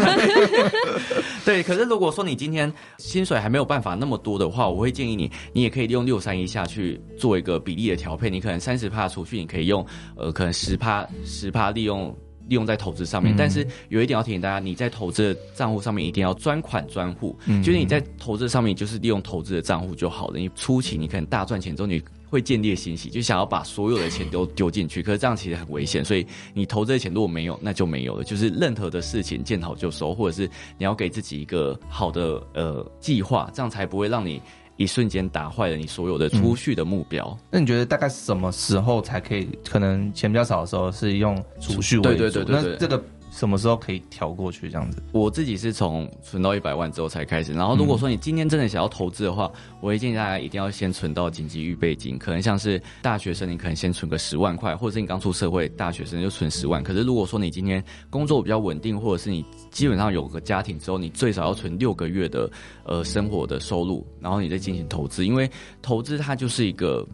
[1.45, 8.31] 对，可是如果说你今天薪水还没有办法那么多的话，我会建议你，你也可以利用六三一下去做一个比例的调配。
[8.31, 9.85] 你可能三十趴储蓄，你可以用
[10.17, 12.09] 呃，可能十趴十趴利用
[12.49, 13.35] 利用在投资上面。
[13.35, 20.39] 嗯、但是有一点要提醒大家，你在投资的账户上面一定要专款专户，嗯、就是你在投资上面就是利用投资的账户就好了。
[20.39, 22.03] 你初期你可能大赚钱之后你。
[22.31, 26.05] 会见猎心喜，就想要把所有的钱都丢进去，可是这样其实很危险。
[26.05, 28.25] 所以你投这些钱如果没有，那就没有了。
[28.25, 34.41] 就是任何的事情见好就收，或者是你要给自己一个好的呃计划，这样才不会让你
[34.77, 37.37] 一瞬间打坏了你所有的储蓄的目标。
[37.37, 37.39] 嗯。
[37.51, 39.49] 那你觉得大概什么时候才可以？
[39.69, 42.09] 可能钱比较少的时候是用储蓄为主？
[42.11, 43.05] 对对对对对，那这个。
[43.31, 45.03] 什么时候可以调过去这样子？
[45.13, 47.53] 我自己是从存到一百万之后才开始。
[47.53, 52.19] 然后如果说你今天真的想要投资的话，嗯、我会建议大家一定要先存到紧急预备金。
[52.19, 56.83] 可能像是大学生，你可能先存个十万块，或者是你刚出社会大学生就存十万。
[56.83, 62.51] 可是如果说你今天工作比较稳定，或者是你基本上有个家庭之后，你最少要存六个月的
[62.85, 65.25] 呃生活的收入，然后你再进行投资。
[65.25, 65.49] 因为
[65.81, 67.07] 投资它就是一个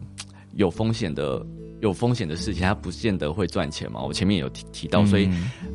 [0.55, 1.45] 有风险的。
[1.79, 4.01] 有风险的事情，它不见得会赚钱嘛。
[4.01, 5.29] 我前面有提提到，所以，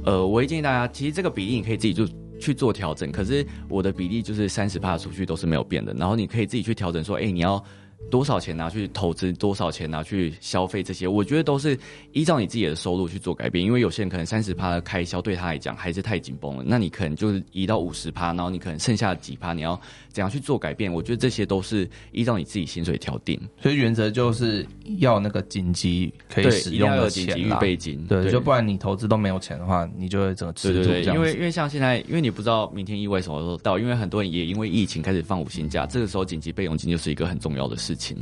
[0.05, 2.07] 呃，我会建议大家，其实这个比例你可以自己就
[2.41, 3.11] 去做调整。
[3.12, 7.62] 可是我的比例就是三十趴的储蓄都是没有变的，然后你可以自己去调整，说，哎，你要。
[8.11, 11.79] 多少钱拿去投资，多少钱拿去消费，这些我觉得都是
[12.11, 13.65] 依照你自己的收入去做改变。
[13.65, 19.81] 因为有些人可能三十趴的开销对他来讲还是太紧绷了，那你可能就是移到五十趴，然后你可能剩下几趴你要
[20.12, 20.92] 怎样去做改变？
[20.92, 23.40] 我觉得这些都是依照你自己薪水调定。
[23.61, 24.66] 所以原则就是
[24.98, 28.05] 要那个紧急可以使用的钱，预备金。
[28.07, 38.16] 对，就不然你投资都没有钱的话，你就会整个吃住这样因为因为像现在，因为你不知道明天意外什么时候到，因为很多人也因为疫情开始放五薪假，这个时候紧急备用金就是一个很重要的事情。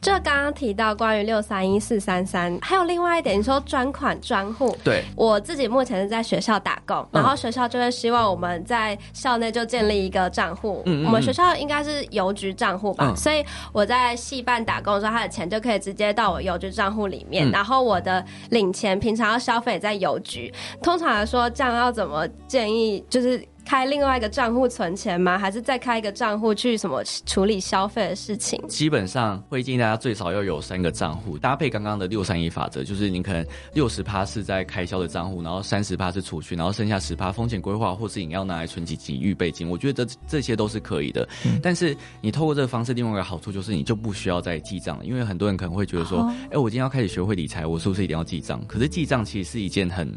[0.00, 4.76] 就刚刚提到关于六三一四三三，还有另外一点，你说专款专户。
[4.82, 10.82] 对，我自己目前是在学校打工，然后学校就会希望我们在校内就建立一个账户。
[10.86, 20.52] 嗯，我们学校应该是邮局账户吧，嗯、所以我在戏办打工的时候，他的钱就可以直接到我邮局账户里面，嗯、然后我的领钱平常要消费在邮局。
[20.82, 23.04] 通常来说，这样要怎么建议？
[23.10, 23.44] 就是。
[23.68, 25.38] 开另外一个账户存钱吗？
[25.38, 28.58] 还是再开一个账户去什么处理消费的事情？
[28.66, 39.68] 基本上会建议大家最少要有三个账户，搭配刚刚的六三一法则，就是你可能六十趴是在开销的账户，然后三十趴是储蓄，然后剩下十趴风险规划或是你要拿来存紧急预备金。
[39.68, 41.28] 我觉得这这些都是可以的。
[41.44, 48.64] 嗯、但是你透过这个方式，另外一个好处就是你就不需要再记账了，因为很多人可能会觉得说，哎、哦欸，我今天要开始学会理财，我是不是一定要记账？
[48.66, 50.10] 可是记账其实是一件很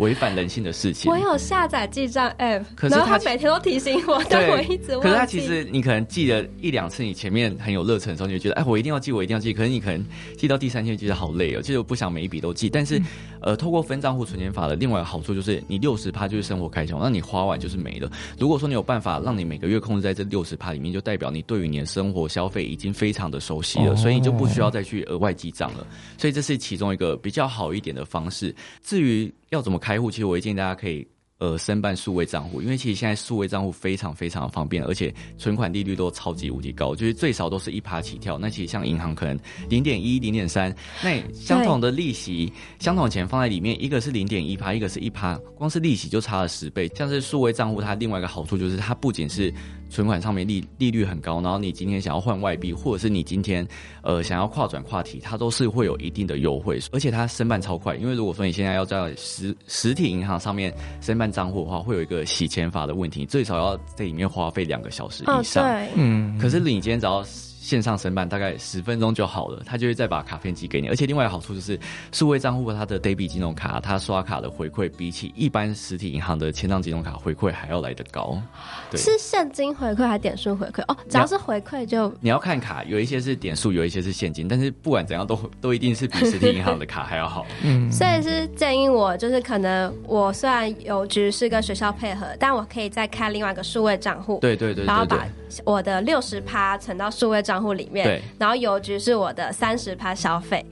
[0.00, 1.08] 违反人性的事情。
[1.08, 3.76] 我有下载记账 app，可是他每天都提。
[3.76, 5.02] 提醒我，但我一直忘记。
[5.02, 9.52] 可是他其实，你可能记了一两次，你前面很有热忱的时候，你就觉得，哎，我一定要记，我一定要记。
[9.52, 10.02] 可是你可能
[10.38, 12.70] 记到第三天，觉得好累哦，其实我不想每一笔都记。
[12.70, 13.04] 但是，嗯、
[13.42, 18.10] 呃，透过分账户存钱法的另外一个好处就是，你六十趴就是生活开销，那你花完就是没了。
[18.38, 25.86] 如果说你有办法让你每个月控制在这六十趴里面，就代表你对于你的生活消费已经非常的熟悉了，哦、所以你就不需要再去额外记账了。
[26.16, 28.54] 所以这是其中一个比较好一点的方式。
[28.82, 31.06] 至于要怎么开户，其实我也建议大家可以。
[31.38, 38.38] 呃，申办数位账户，因为其实现在数位账户非常非常的方便，而且存款利率都超级无敌高，就是最少都是一趴起跳。
[38.38, 46.90] 那其实像银行可能零点一、零点三，那相同的利息、相同的钱放在里面，一个是零点一趴，一个是一趴，光是利息就差了十倍。
[46.94, 49.52] 像是数位账户，它另外一个好处就是它不仅是
[49.88, 53.66] 存款上面利利率很高，然后你今天想要换外币，或者是你今天
[54.02, 57.96] 呃想要跨转跨体，它都是会有一定的优惠，而且它申办超快。
[57.96, 65.64] 因为如果说你现在要在实实体银行上面申办，账户的话，会有一个洗钱法的问题，最少要在里面花费两个小时以上。
[65.64, 67.24] 哦、对，嗯，可是你今天只要。
[67.66, 70.86] 线上申办大概十分钟就好了，他就会再把卡片寄给你。
[70.86, 71.76] 而且另外一个好处就是，
[72.12, 78.40] 数位账户它的 debit 金融卡，它刷卡的回馈比起一般实体银行的签账金融卡回馈还要来得高。
[78.88, 80.80] 对，是现金回馈还是点数回馈？
[80.86, 87.44] 哦，只要是回馈就你要看卡，有一些是点数，有一些是现金，但是不管怎样都都一定是比实体银行的卡还要好。
[87.64, 94.38] 嗯，所以是建议我就是可能我虽然邮局是跟学校配合，但我可以再开另外一个数位账户。
[94.40, 95.26] 对对对，对，对，对，然后把
[95.64, 98.06] 我的六十趴存到数位账户里面。
[98.06, 98.22] 对。
[98.38, 100.64] 然后邮局是我的三十趴消费。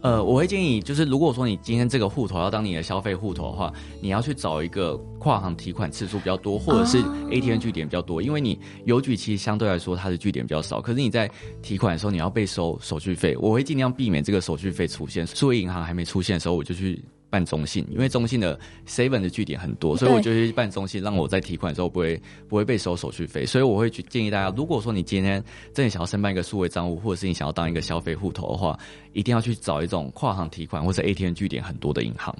[0.00, 6.98] 呃，我会建议，就是如果说你今天这个户头要当你的消费户头的话，你要去找一个跨行提款次数比较多，或者是
[7.32, 11.28] ATM 据点比较多，因为你邮局其实相对来说它的据点比较少，可是你在
[11.62, 15.26] 提款的时候你要被收手续费，我会尽量避免这个手续费出现。
[15.26, 17.04] 数位银行还没出现的时候，我就去。
[17.30, 23.44] 办中信，因为中信的 seven 的据点很多，所以我就去办中信，让我在提款的时候不会不会被收手续费。
[23.44, 25.42] 所以我会去建议大家，如果说你今天
[25.74, 28.78] 真的想要申办一个数位账户，或者是你想要当一个消费户头的话，
[29.12, 32.34] 一定要去找一种跨行提款或者 ATM 据点很多的银行。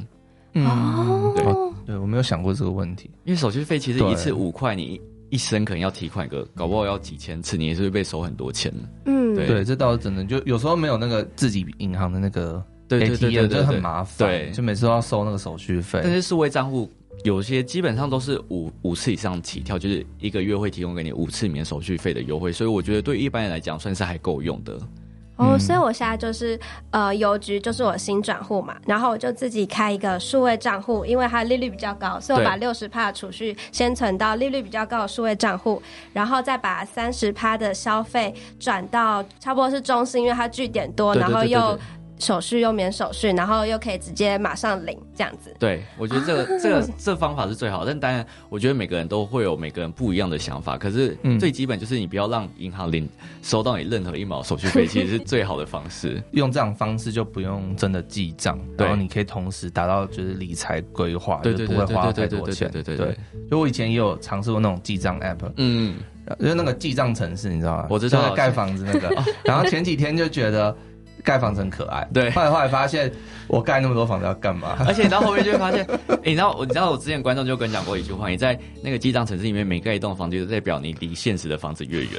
[0.55, 1.45] 嗯，对
[1.87, 4.99] 对，我没有想过这个问题，因为手续费其实一次五块，你
[5.29, 8.73] 一生可能要提款个，搞不好要几千次，你也是会被收很多钱。
[9.05, 12.65] 嗯，对，对，这倒是真的，就有时候没有那个自己银行的那个。
[12.89, 16.01] 对对对对，就很麻烦，对，就每次都要收那个手续费。
[16.03, 16.91] 但是数位账户
[17.25, 24.79] 有些基本上都是五五次以上起跳，就是一个月会提供给你五次免手续费的优惠，所以我觉得对一般人来讲算是还够用的。
[25.37, 26.59] 哦，所以我现在就是
[26.91, 35.81] 呃邮局就是我新转户嘛，然后我就自己开一个数位账户，因为它利率比较高，所以我把六十趴的储蓄先存到利率比较高的数位账户，
[36.13, 41.79] 然后再把三十趴的消费转到差不多是中心，因为它据点多，然后又。
[42.19, 45.55] 手续又免手续，然后又可以直接马上领这样子。
[45.59, 50.77] 对，我觉得这个、啊、 这个这方法是最好，但当然，我觉得每个人都会有每个人不一样的想法。
[50.77, 53.09] 可是最基本就是你不要让银行领
[53.43, 56.23] 收到你任何一毛手续费，其实是最好的方式。
[56.33, 62.71] 用这样方式就不用真的记账，然后你可以同时达到就是理财规划，就不会花太多钱。
[62.71, 63.17] 对对对。
[63.51, 65.97] 就我以前也有尝试过那种记账 app，嗯，
[66.41, 67.87] 就是那个记账城市，你知道吗？
[67.89, 69.25] 我知道盖房子那个。
[69.45, 70.77] 然后前几天就觉得。
[71.25, 72.31] 盖房子很可爱，对。
[72.31, 73.11] 后来后来发现，
[73.47, 74.77] 我盖那么多房子要干嘛？
[74.87, 82.11] 而且你到后面就会发现， 哎、欸，你知道我，你知道我之前观众就跟你讲过一句话：你在那个记账城市里面每盖一栋房子，就代表你离现实的房子越远。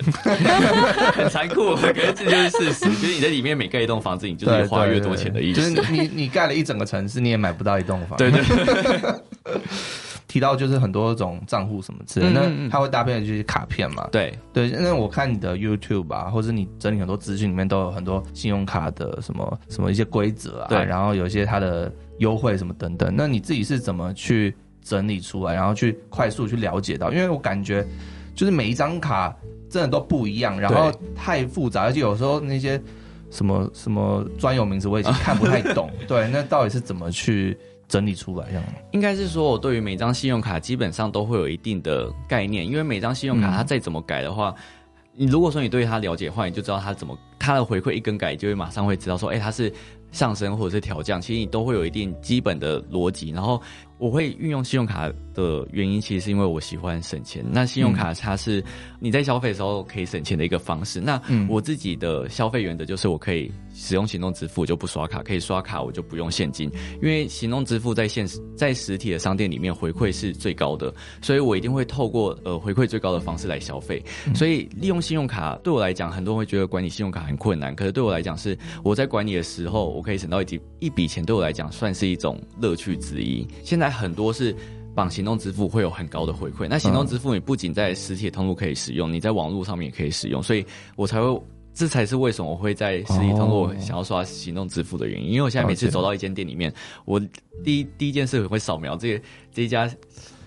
[1.14, 2.86] 很残酷，可是这就是事实。
[3.02, 5.62] 就是你在里面每盖一栋房子，你就是花越多钱的意思。
[5.72, 8.18] 就是你你盖了一整个城市，你也买不到一栋房。
[8.18, 9.60] 对对，对。
[10.30, 14.08] 提到就是很多种账户什么之类的，那它会搭配的就是卡片嘛？
[14.12, 27.12] 对对，那我看你的 YouTube 啊，或者你整理很多资讯里面都有很多信用卡的什么什么一些规则啊，对，然后有一些它的优惠什么等等，那你自己是怎么去整理出来，然后去快速去了解到？
[27.12, 27.84] 因为我感觉
[28.36, 29.36] 就是每一张卡
[29.68, 32.80] 真的都不一样，然后太复杂，而且有时候那些
[33.32, 35.90] 什么什么专有名词我已经看不太懂。
[36.08, 37.58] 对，那到底是怎么去？
[37.90, 44.56] 整理出来这样，应该是说，我对于每张信用卡基本上都会有一定的概念，因为每张信用卡它再怎么改的话，
[45.14, 49.74] 你如果说你对它了解的话，你就知道它怎么它的回馈一更改，就会马上会知道说，哎，它是
[50.12, 53.62] 上升或者是调降，其实你都会有一定基本的逻辑，然后。
[54.00, 57.44] 我会运用信用卡的原因，其实是因为我喜欢省钱。
[57.52, 58.64] 那信用卡它是
[58.98, 61.02] 你在消费的时候可以省钱的一个方式。
[61.02, 66.70] 那我自己的消费原则就是，我可以使用行动支付，就不刷卡；可以刷卡，我就不用现金。
[67.02, 74.04] 因为行动支付在现实在实体的商店里面回馈是最高的，所以我一定会透过呃回馈最高的方式来消费。
[74.34, 83.48] 所以利用信用卡对我来讲，很多人会觉得管理信用卡很困难，可是对我来讲是我在管理的时候，我可以省到一笔一笔钱，对我来讲算是一种乐趣之一。
[83.64, 83.90] 现在。
[84.00, 84.56] 很多是
[84.96, 90.66] 绑行动支付会有很高的回馈，那行动支付你不仅在实体通路可以使用，你在网络上面也可以使用，所以
[90.96, 91.42] 我才会，
[91.80, 95.30] 这才是为什么我会在实体通过想要刷行动支付的原因。
[95.30, 96.74] 因为我现在每次走到一间店里面，
[97.06, 97.18] 我
[97.64, 99.90] 第一第一件事会扫描这个这一家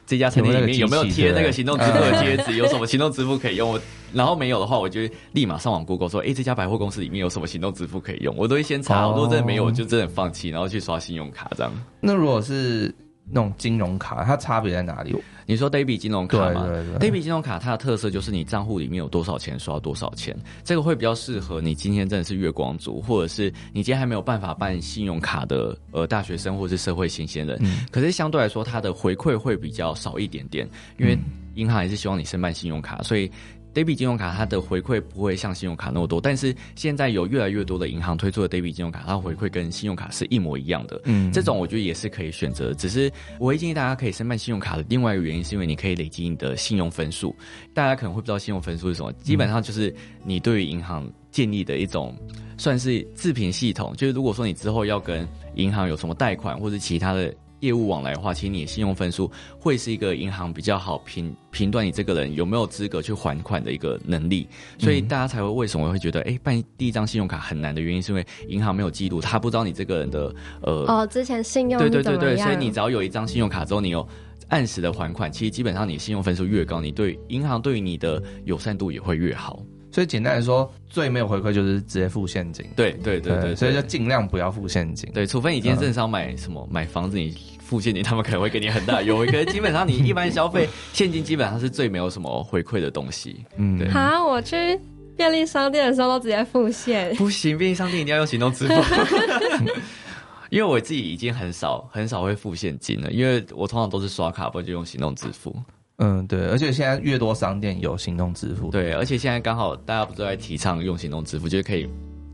[0.06, 3.80] 这家餐厅里面有没有贴那个行动支付的贴纸， 有什么行动支付可以用。
[4.12, 5.00] 然后没有的话，我就
[5.32, 8.36] 立马上网 Google 说，哎，这家百货公司里面有什么行动支付可以用？
[8.36, 11.72] 我都会先查，如果真的没有，我就真的放弃，然后去刷信用卡这样。
[11.98, 12.94] 那如果是
[13.30, 15.16] 那种金融卡，它差别在哪里？
[15.52, 16.66] 你说 debit 金融卡吗？
[16.66, 27.58] 对对对，debit 金融卡它的特色就是你账户里面有多少钱刷多少钱，这个会比较适合你今天真的是月光族，或者是你今天还没有办法办信用卡的呃大学生或者是社会新鲜人。
[27.60, 27.84] 嗯。
[27.90, 31.16] 可是相对来说，它的回馈会比较少一点点，因为
[31.54, 33.30] 银行还是希望你申办信用卡，所以。
[33.74, 41.00] Debit 金融卡它的回馈不会像信用卡那么多，但是现在有越来越多的银行推出的 Debit 金融卡，它回馈跟信用卡是一模一样的。
[41.04, 42.74] 嗯，这种我觉得也是可以选择。
[42.74, 47.34] 只是我会建议大家可以申办信用卡的另外一个原因，是因为你可以累积你的信用分数。
[47.72, 52.14] 大家可能会不知道信用分数是什么，基本上就是你对于银行建立的一种
[52.58, 53.94] 算是自评系统。
[53.96, 57.34] 就是如果说你之后要跟银行有什么贷款或者其他的。
[57.62, 64.48] 业务往来的话，其实你的信用分数会是一个银行比较好评评断你这个人有没有资格去还款的一个能力，
[64.78, 74.06] 所以大家才会为什么会觉得，哎、欸，办第一张信用卡很难的原因，是因为银行没有记录，他不知道你这个人的呃哦之前信用对对对对，所以你只要有一张信用卡之后，你有
[74.48, 79.62] 按时的还款，其实基本上你信用分数越高，你对银行对于你的友善度也会越好。
[79.92, 82.66] 所以简单来说，最没有回馈就是直接付现金。
[82.74, 85.08] 对对对对，所以就尽量不要付现金。
[85.12, 89.26] 对，除非你今天正常买什么、嗯、买房子，你付现金，他们可能会给你很大优惠。
[89.26, 93.44] 可是基本上你一般消费，现金基本上是最没有什么回馈的东西。
[93.56, 93.88] 嗯，对。
[93.90, 94.80] 好，我去
[95.14, 97.14] 便利商店的时候都直接付现。
[97.16, 98.74] 不行，便利商店一定要用行动支付。
[100.48, 105.54] 因为我自己已经很少很少会付现金了，因为我通常都是刷卡，不就用行动支付。
[105.98, 111.88] 嗯，对，而且现在越多商店有行动支付，对，而且现在刚好大家不都在提倡用行动支付，就是可以，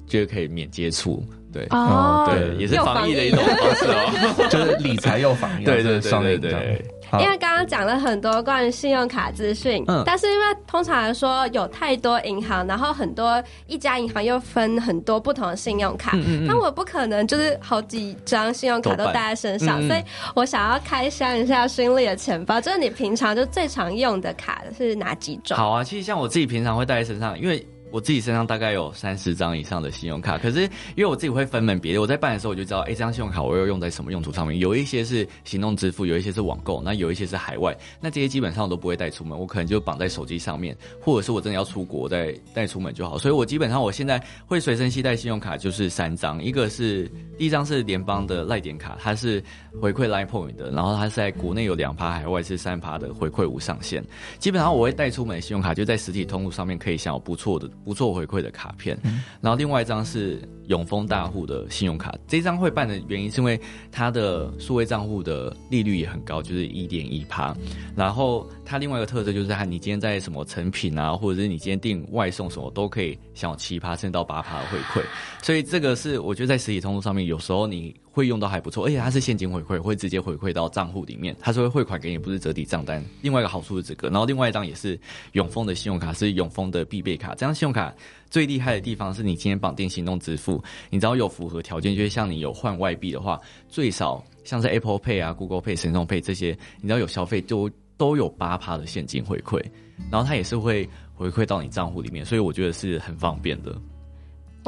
[0.06, 6.84] 就是可以免接触，对，哦，对，也是防疫的一种方式哦， 就是理财又防疫， 对对对对对。
[7.12, 20.02] 因为刚刚讲了很多关于信用卡资讯，嗯，但是因为通常来说有太多银行，然后很多一家银行又分很多不同的信用卡，嗯，那我不可能就是好几张信用卡都带在身上，所以
[20.34, 25.56] 我想要开箱一下勋利的钱包，就是你平常就最常用的卡是哪几种？
[25.56, 27.66] 好啊，其实像我自己平常会带在身上，因为。
[27.90, 34.58] 我自己身上大概有三十张以上的信用卡，可是因为我自己会分门别类，我在办的时候我就知道，哎，这张信用卡我要用在什么用途上面。
[34.58, 43.16] 有一些是行动支付，有一些是网购，那有一些是海外，那这些基本上我都不会带出门，我可能就绑在手机上面，或者是我真的要出国再带出门就好。
[43.16, 49.42] 所以我基本上我现在会随身携带信用卡就是三张，一个是第一张是联邦的赖点卡，它是
[49.80, 54.04] 回馈 Line Point 的，然后它是在国内有两趴，海外是三趴的回馈无上限。
[54.38, 57.68] 基本上我会带出门的信用卡就在实体通路上面可以享有不错的。
[57.84, 58.98] 不错回馈的卡片，
[59.40, 63.58] 然后另外一张是永丰大户的信用卡，这张会办的原因是因为
[63.90, 67.56] 它的数位账户的利率也很高，就是一点一趴。
[67.96, 75.04] 然后它另外一个特色就是，它你今天在什么成品啊，或者是你今天订外送什么，都可以享有七趴甚至到八趴的回馈。
[75.42, 83.00] 所以这个是我觉得在实体通路上面，有时候你会用到还不错，而且它是现金回馈，会直接回馈到账户里面，它是会汇款给你，不是折抵账单。
[83.22, 84.98] 另外一个好处是这个，然后另外一张也是
[85.34, 87.94] 永丰的信用卡，是永丰的必备卡，这张信用卡。
[88.28, 99.62] 最厉害的地方是你今天绑定行动支付，你只要有符合条件，就是像你有换外币的话，最少像是 Apple Pay 啊、Google Pay、神送 Pay 这些，你只要有消费就都有八趴的现金回馈，
[100.10, 103.80] 然后它也是会回馈到你账户里面，所以我觉得是很方便的。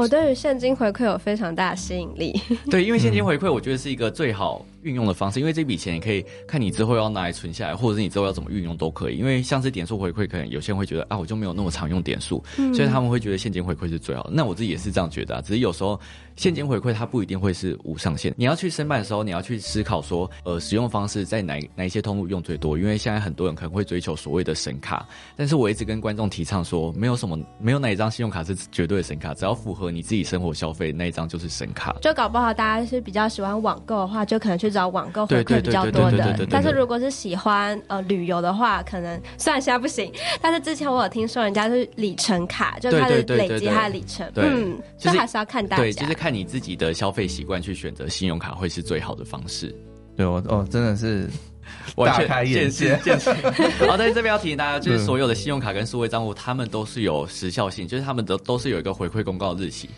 [0.01, 2.41] 我对于现金回馈有非常大的吸引力。
[2.71, 4.65] 对，因为现金回馈我觉得是一个最好。
[4.83, 9.17] 运用的方式，因为这笔钱你可以看你之后要拿来存下来，或者是你之后要怎么运用都可以。
[9.17, 14.31] 因为像是点数回馈，可能有些人会觉得啊，我就没有那么常用点数，嗯、所以他们会觉得现金回馈是最好的。
[14.33, 15.99] 那我自己也是这样觉得啊，只是有时候
[16.37, 18.33] 现金回馈它不一定会是无上限。
[18.37, 22.79] 你要去申办的时候，你要去思考说，呃，使用方式在哪哪一些通路用最多？
[22.79, 31.97] 因为现在很多人可能会追求所谓的神卡，但是我一直跟观众提倡说，没有什么，没有哪一张信用卡是绝对的神卡，只要符合你自己生活消费那一张就是神卡。
[32.01, 35.55] 就搞不好大家是比较喜欢网购的话，就可能去找网购回馈。
[35.55, 49.75] 会比较多的，但是如果是喜欢呃旅游的话，可能虽然现在不行，但是之前我有听说人家是里程卡，就是它的累积它的里程，嗯，这还是要看大家，对，就是看你自己的消费习惯去选择信用卡会是最好的方式。
[50.17, 51.29] 对，我哦，真的是。
[51.97, 53.31] 大开眼界，见识。
[53.87, 59.89] 好，在这边要提醒大家，就是所有的信用卡跟数位账户，他们都是有时效性，就是他们都都是有一个回馈公告的日期，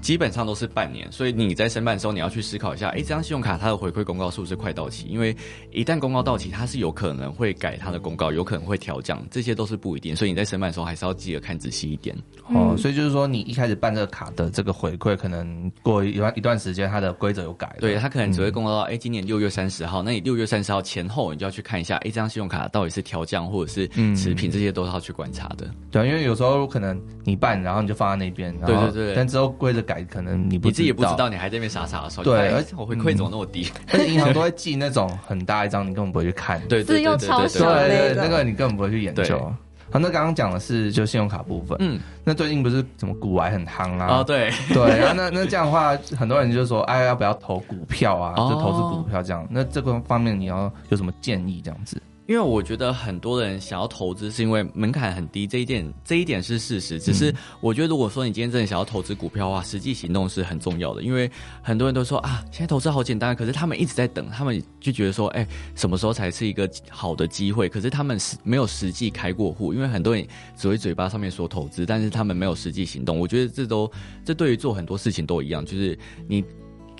[0.00, 1.10] 基本上都是半年。
[1.10, 5.06] 所以你在申办的时候，你要去思考一下，哎，这张信用卡它的回馈公告是不是快到期？
[5.08, 5.36] 因为
[5.70, 10.14] 一旦公告到期，它是有可能会改它的公告，有可能会调降，这些都是不一定。
[10.14, 12.16] 所以你在申办的时候，还是要记得看仔细一点。
[12.48, 17.76] 哦，所以就是说，你一开始办这个卡的这个回馈，可能过一段一段时间，它的规则有改了。
[17.80, 21.22] 对，它可能只会公告到，哎，今年六月三十号，那你六月三十号前后。
[21.22, 25.70] 后，你就要去看一下，哎，这张信用卡到底是调降或者是持平，这些都是要去观察的。
[25.90, 33.68] 对，因为有时候可能你办，然后你就放在那边，对对对，但之后规则改，可能你不你自己也不知道，你还在那边傻傻的说，对，而且我回馈怎么那么低？
[33.92, 39.52] 而且银行都会寄那种很大一张，你根本不会去看，对对对对对，对那个你根本不会去研究。
[39.92, 41.76] 好，那刚刚讲的是就信用卡部分。
[41.80, 44.20] 嗯，那最近不是什么股癌很夯啊？
[44.20, 44.98] 哦，对对。
[44.98, 48.34] 然后那那这样的话，很多人就说，哎，要不要投股票啊？
[48.34, 49.46] 就投资股票这样。
[49.50, 51.60] 那这个方面你要有什么建议？
[51.62, 52.00] 这样子？
[52.32, 56.98] 因为我觉得很多人想要投资，是因为门槛很低，这一点这一点是事实。
[56.98, 57.30] 只是
[57.60, 61.02] 我觉得，如果说你今天真的想要投资股票的话，实际行动是很重要的。
[61.02, 61.30] 因为
[61.62, 67.68] 很多人都说啊，现在投资好简单，可是他们一直在等，他们就觉得说，哎，什么时候才是一个好的机会？
[67.68, 70.26] 可是他们是没有实际开过户，因为很多人
[70.56, 73.18] 只会嘴巴上面说投资，但是他们没有实际行动。
[73.18, 73.92] 我觉得这都
[74.24, 76.42] 这对于做很多事情都一样，就是你。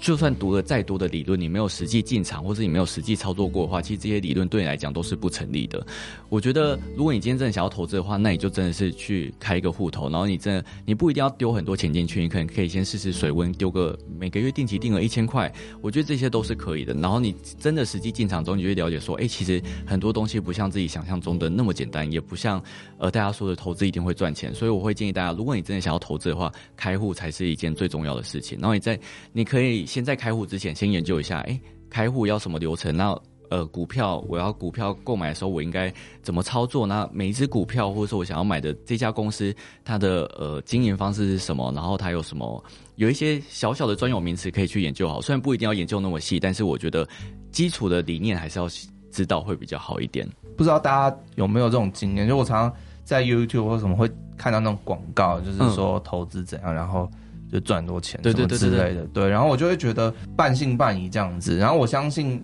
[0.03, 5.87] 就算读了再多的理论，你没有实际进场，或是你没有实际操作过的话，其实这些理论对你来讲都是不成立的。
[6.29, 16.93] 我觉得，如果你今天真的想要投资的话，那你就真的是去开一个户头，然后你真的你不一定要丢很多钱进去，你可能可以先试试水温，丢个每个月定期定额一千块，我觉得这些都是可以的。
[16.95, 22.61] 然后你真的实际进场中，你就会了解说，哎，其实很多东西不像自己想象中的那么简单，也不像
[22.99, 24.53] 呃大家说的投资一定会赚钱。
[24.53, 28.59] 所以我会建议大家，如果你真的想要投资的话，开户才是一件最重要的事情。
[28.61, 28.99] 然后你在
[29.33, 29.87] 你可以。
[29.93, 32.97] 先在开户之前，先研究一下，哎，开户要什么流程？
[32.97, 33.15] 那
[33.51, 36.87] 呃，股票我要股票购买的时候，我应该怎么操作？
[36.87, 41.71] 那每一只股票，或者说我想要买的这家公司，它的呃经营方式是什么？
[41.75, 42.65] 然后它有什么？
[42.95, 47.07] 有一些小小的专有名词可以去研究好，虽然不一定要研究那么细，但是我觉得
[47.51, 48.67] 基础的理念还是要
[49.11, 50.27] 知道会比较好一点。
[50.57, 52.27] 不知道大家有没有这种经验？
[52.27, 57.07] 就我常常在 YouTube 或什么会看到那种广告，就是说投资怎样，嗯、然后。
[57.53, 62.43] 就赚很多钱，对对对之类的，对，然后我就会觉得半信半疑这样子，然后我相信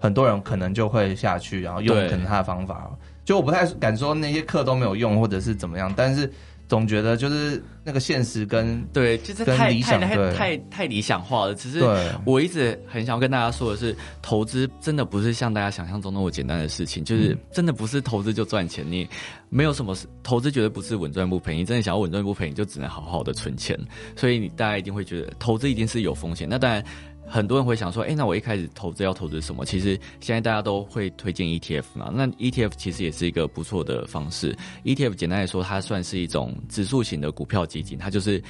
[0.00, 2.90] 很多人可能就会下去，然后用可能他的方法，
[3.24, 6.30] 就我不太敢说那些课都没有用或者是怎么样，但是。
[6.68, 11.54] 总觉得就是那个现实跟对，就是太太太太太理想化了。
[11.54, 11.82] 只是
[12.24, 17.02] 我一直很想要跟大家说的是，投资真的不是像大家想象中那么简单的事情。
[17.02, 19.08] 就是真的不是投资就赚钱，你
[19.48, 21.56] 没有什么投资绝对不是稳赚不赔。
[21.56, 23.78] 你真的想要稳赚不赔，你就只能好好的存钱。
[24.14, 26.46] 所以你大家一定会觉得投资一定是有风险。
[26.48, 26.84] 那当然。
[27.30, 29.64] 很多人会想说，哎，那我一开始投资要投资什么？
[29.64, 32.10] 其实现在大家都会推荐 ETF 嘛。
[32.14, 34.56] 那 ETF 其实也是一个不错的方式。
[34.84, 37.98] ETF 简单来说，它算是一种指数型的股票基金。
[37.98, 38.42] 它就是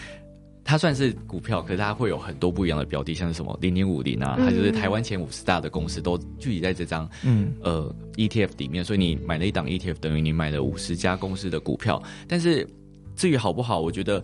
[0.63, 8.85] 它算是股票，可是它会有很多不一样的标的，像是什么零零五零啊，它就是台湾前五十大的公司都聚集在这张嗯呃 ETF 里面。
[8.85, 12.01] 所以你买了一档 ETF，等于你买了五十家公司的股票。
[12.29, 12.65] 但是
[13.17, 14.23] 至于好不好，我觉得。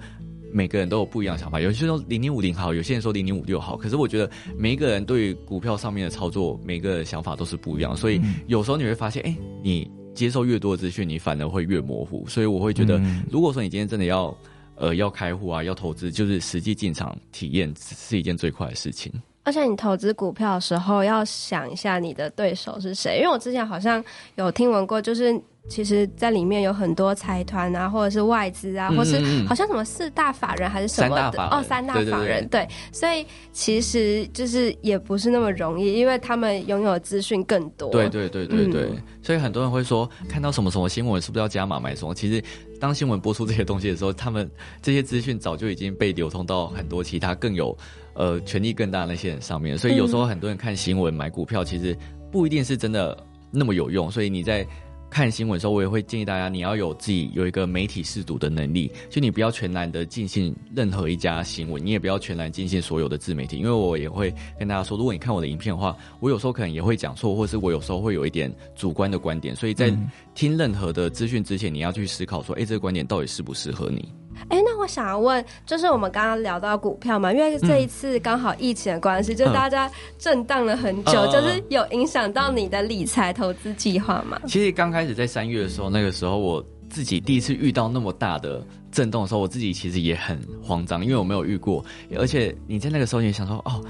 [0.54, 3.76] 每个人都有不一样的想法，有些人说零零五零好，有些人说零零五六好。
[3.76, 7.96] 可是我觉得每一个人对于股票上面的操作，每个想法都是不一样。
[7.96, 12.24] 所以有时候你会发现，哎，你接受越多的资讯，你反而会越模糊。
[12.28, 14.32] 所以我会觉得，如果说你今天真的要
[14.76, 19.12] 呃要开户啊，要投资，就是实际进场体验是一件最快的事情。
[19.42, 24.02] 而且你投资股票的时候，要想一下你的对手是谁，因为我之前好像
[24.36, 25.36] 有听闻过，就是。
[25.66, 37.88] 其实，在里面有很多财团啊，或者是外资啊，或是好像什么四大法人还是什么的哦，三大法人对，所以其实就是也不是那么容易，因为他们拥有资讯更多。
[37.88, 42.14] 对对对对对，嗯、所以很多人会说，看到什么什么新闻，是不是要加码买什么？
[42.14, 42.44] 其实，
[42.78, 44.48] 当新闻播出这些东西的时候，他们
[44.82, 47.74] 这些资讯早就已经被流通到很多其他更有
[48.12, 49.78] 呃权力更大的那些人上面。
[49.78, 51.96] 所以有时候很多人看新闻买股票，其实
[52.30, 53.16] 不一定是真的
[53.50, 54.10] 那么有用。
[54.10, 54.66] 所以你在。
[55.14, 69.96] 看新闻的时候，我也会建议大家，你要有自己有一个媒体试读的能力，就你不要全然的尽信任何一家新闻，你也不要全然尽信所有的自媒体，因为我也会跟大家说，如果你看我的影片的话，我有时候可能也会讲错，或是我有时候会有一点主观的观点，所以在
[70.34, 74.12] 听任何的资讯之前，你要去思考说，哎，这个观点到底适不适合你。
[74.48, 84.38] 哎，那我想要问，就是我们刚刚聊到股票嘛，因为这一次刚好疫情的关系，嗯、就大家震荡了很久，嗯、就是有影响到你的理财投资计划吗？
[84.46, 91.84] 其实刚开始在三月的时候，那个时候我自己第一次遇到那么大的震动的时候，我自己其实也很慌张，因为我没有遇过，
[92.16, 93.84] 而且你在那个时候也想说，哦。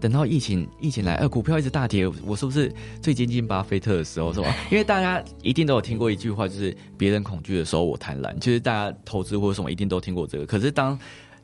[0.00, 2.72] 等到疫情疫情来，呃，股票一直大跌，我是不是
[3.02, 4.54] 最接近巴菲特的时候，是吧？
[4.70, 8.32] 因为大家一定都有听过一句话，就是别人恐惧的时候，我贪婪。
[8.38, 10.46] 其实大家投资或者什么一定都听过这个。
[10.46, 10.96] 可是当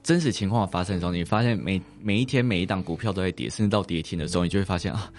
[0.02, 5.10] 真实情况发生的时候，你发现每每一天每一档股票都在跌，甚至到跌停的时候，你就会发现啊，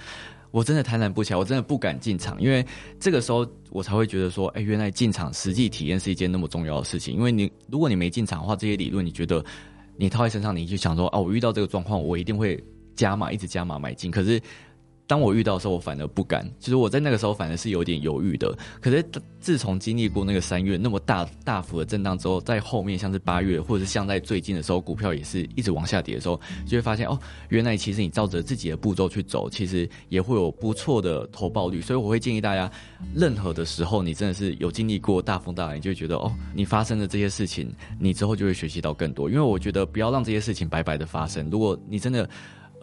[0.51, 2.65] 我真的贪婪不起来，我真的不敢进场，因为
[3.01, 7.13] 这个时候我才会觉得说，哎，原来进场实际体验是一件那么重要的事情。
[7.13, 9.43] 因为你如果你没进场的话，这些理论你觉得
[9.97, 12.63] 你套在身上，你就想说，啊，我遇到这个状况，我一定会。
[12.95, 14.41] 加码，一直加码买进，可是
[15.07, 16.49] 当我遇到的时候，我反而不敢。
[16.59, 18.57] 其实我在那个时候反而是有点犹豫的。
[18.81, 19.05] 可是
[19.39, 27.19] 自从经历过那个三月那么大大幅的震荡之后，在后面像是八月，或者是像在最近的时候，股票也是一直往下跌的时候，就会发现哦，
[27.49, 31.79] 原来其实你照着自己的步骤去走，其实也会有不错的投报率。
[31.81, 32.67] 所以我会建议大家，
[33.13, 39.29] 任何的时候你真的是有经历过大风大浪，你就会觉得哦，你发生的这些事情，你之后就会学习到更多。
[39.29, 41.47] 因为我觉得不要让这些事情白白的发生。
[41.51, 42.27] 如果你真的。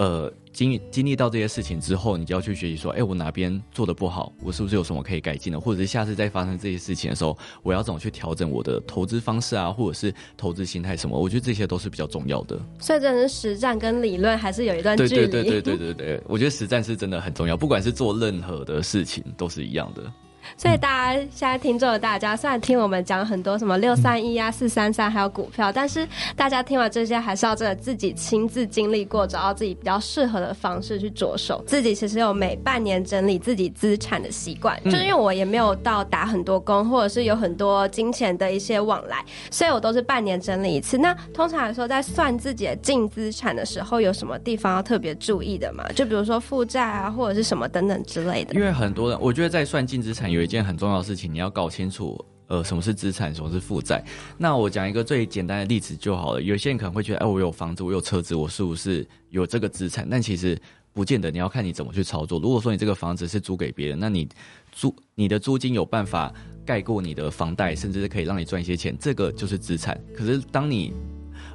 [0.03, 5.61] 呃，经历经历到这些事情之后，你就要去学习说，哎，我哪边做的不好，我是不是有什么可以改进的？
[5.61, 11.17] 或者是下次再发生这些事情的时候，我要怎么去调整我的投资方式啊，或者是投资心态什么？
[11.17, 12.59] 我觉得这些都是比较重要的。
[12.81, 15.09] 所以，真的是实战跟理论还是有一段距离。
[15.09, 20.13] 对对对对对对对，我觉得实战是真的很重要，不管是做任何的事情都是一样的。
[20.57, 31.63] 所以大家现在听众的大家，虽然听我们讲很多什么六三一啊、四三三还有股票，但是大家听完这些，还是要真的自己亲自经历过，找到自己比较适合的方式去着手。
[31.67, 40.99] 自己其实有每半年整理自己资产的习惯，就是因为我也没有到打很多工，或者是有很多金钱的一些往来，所以我都是半年整理一次。
[40.99, 45.85] 那通常来说，在算自己的净资产的时候，有什么地方要特别注意的吗？
[45.95, 48.55] 就比如说负债啊，或者是什么等等之类的。
[48.55, 52.19] 因为很多人，我觉得在算净资产有一件很重要的事情，你要搞清楚，
[52.49, 54.05] 呃，什么是资产，什么是负债。
[54.37, 56.43] 那我讲一个最简单的例子就好了。
[56.43, 60.07] 有些人可能会觉得，哎，我有房子，我有车子，我是不是有这个资产？
[60.11, 60.61] 但其实
[60.93, 62.39] 不见得，你要看你怎么去操作。
[62.39, 64.29] 如果说你这个房子是租给别人，那你
[64.71, 66.33] 租你的租金有办法
[66.67, 69.99] 盖过你的房贷，甚至是可以让你赚一些钱，这个就是资产。
[70.15, 70.93] 可是当你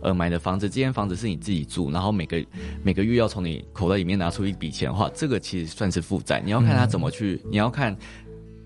[0.02, 2.44] 呃买的房子，这间房子是你自己住，然后每个
[2.82, 6.42] 每个月要从你口袋里面拿出一笔钱的话，这个其实算是负债。
[6.44, 7.96] 你要看他怎么去，你要看。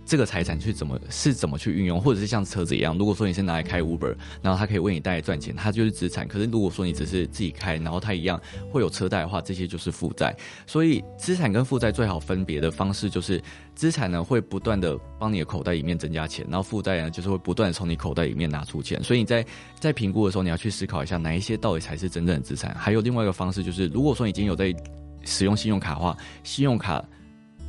[0.06, 6.28] 这个财产去怎么是怎么去运用，或者是像车子一样，如果说你是拿来开 Uber，然后它可以为你带来赚钱，它就是资产。
[6.28, 8.40] 可是如果说你只是自己开，然后它一样
[8.70, 10.36] 会有车贷的话，这些就是负债。
[10.66, 13.42] 所以资产跟负债最好分别的方式就是，
[13.76, 19.02] 资产呢会不断的帮你的口袋里面增加钱，然后负债呢就是会不断的从你口袋里面拿出钱。
[19.04, 19.46] 所以你在
[19.80, 22.76] 在评估的时候，你要去思考一下哪一些到底才是真正的资产。
[22.78, 24.76] 还有另外一个方式就是，如果说已经有在
[25.24, 27.04] 使用信用卡的话，信用卡。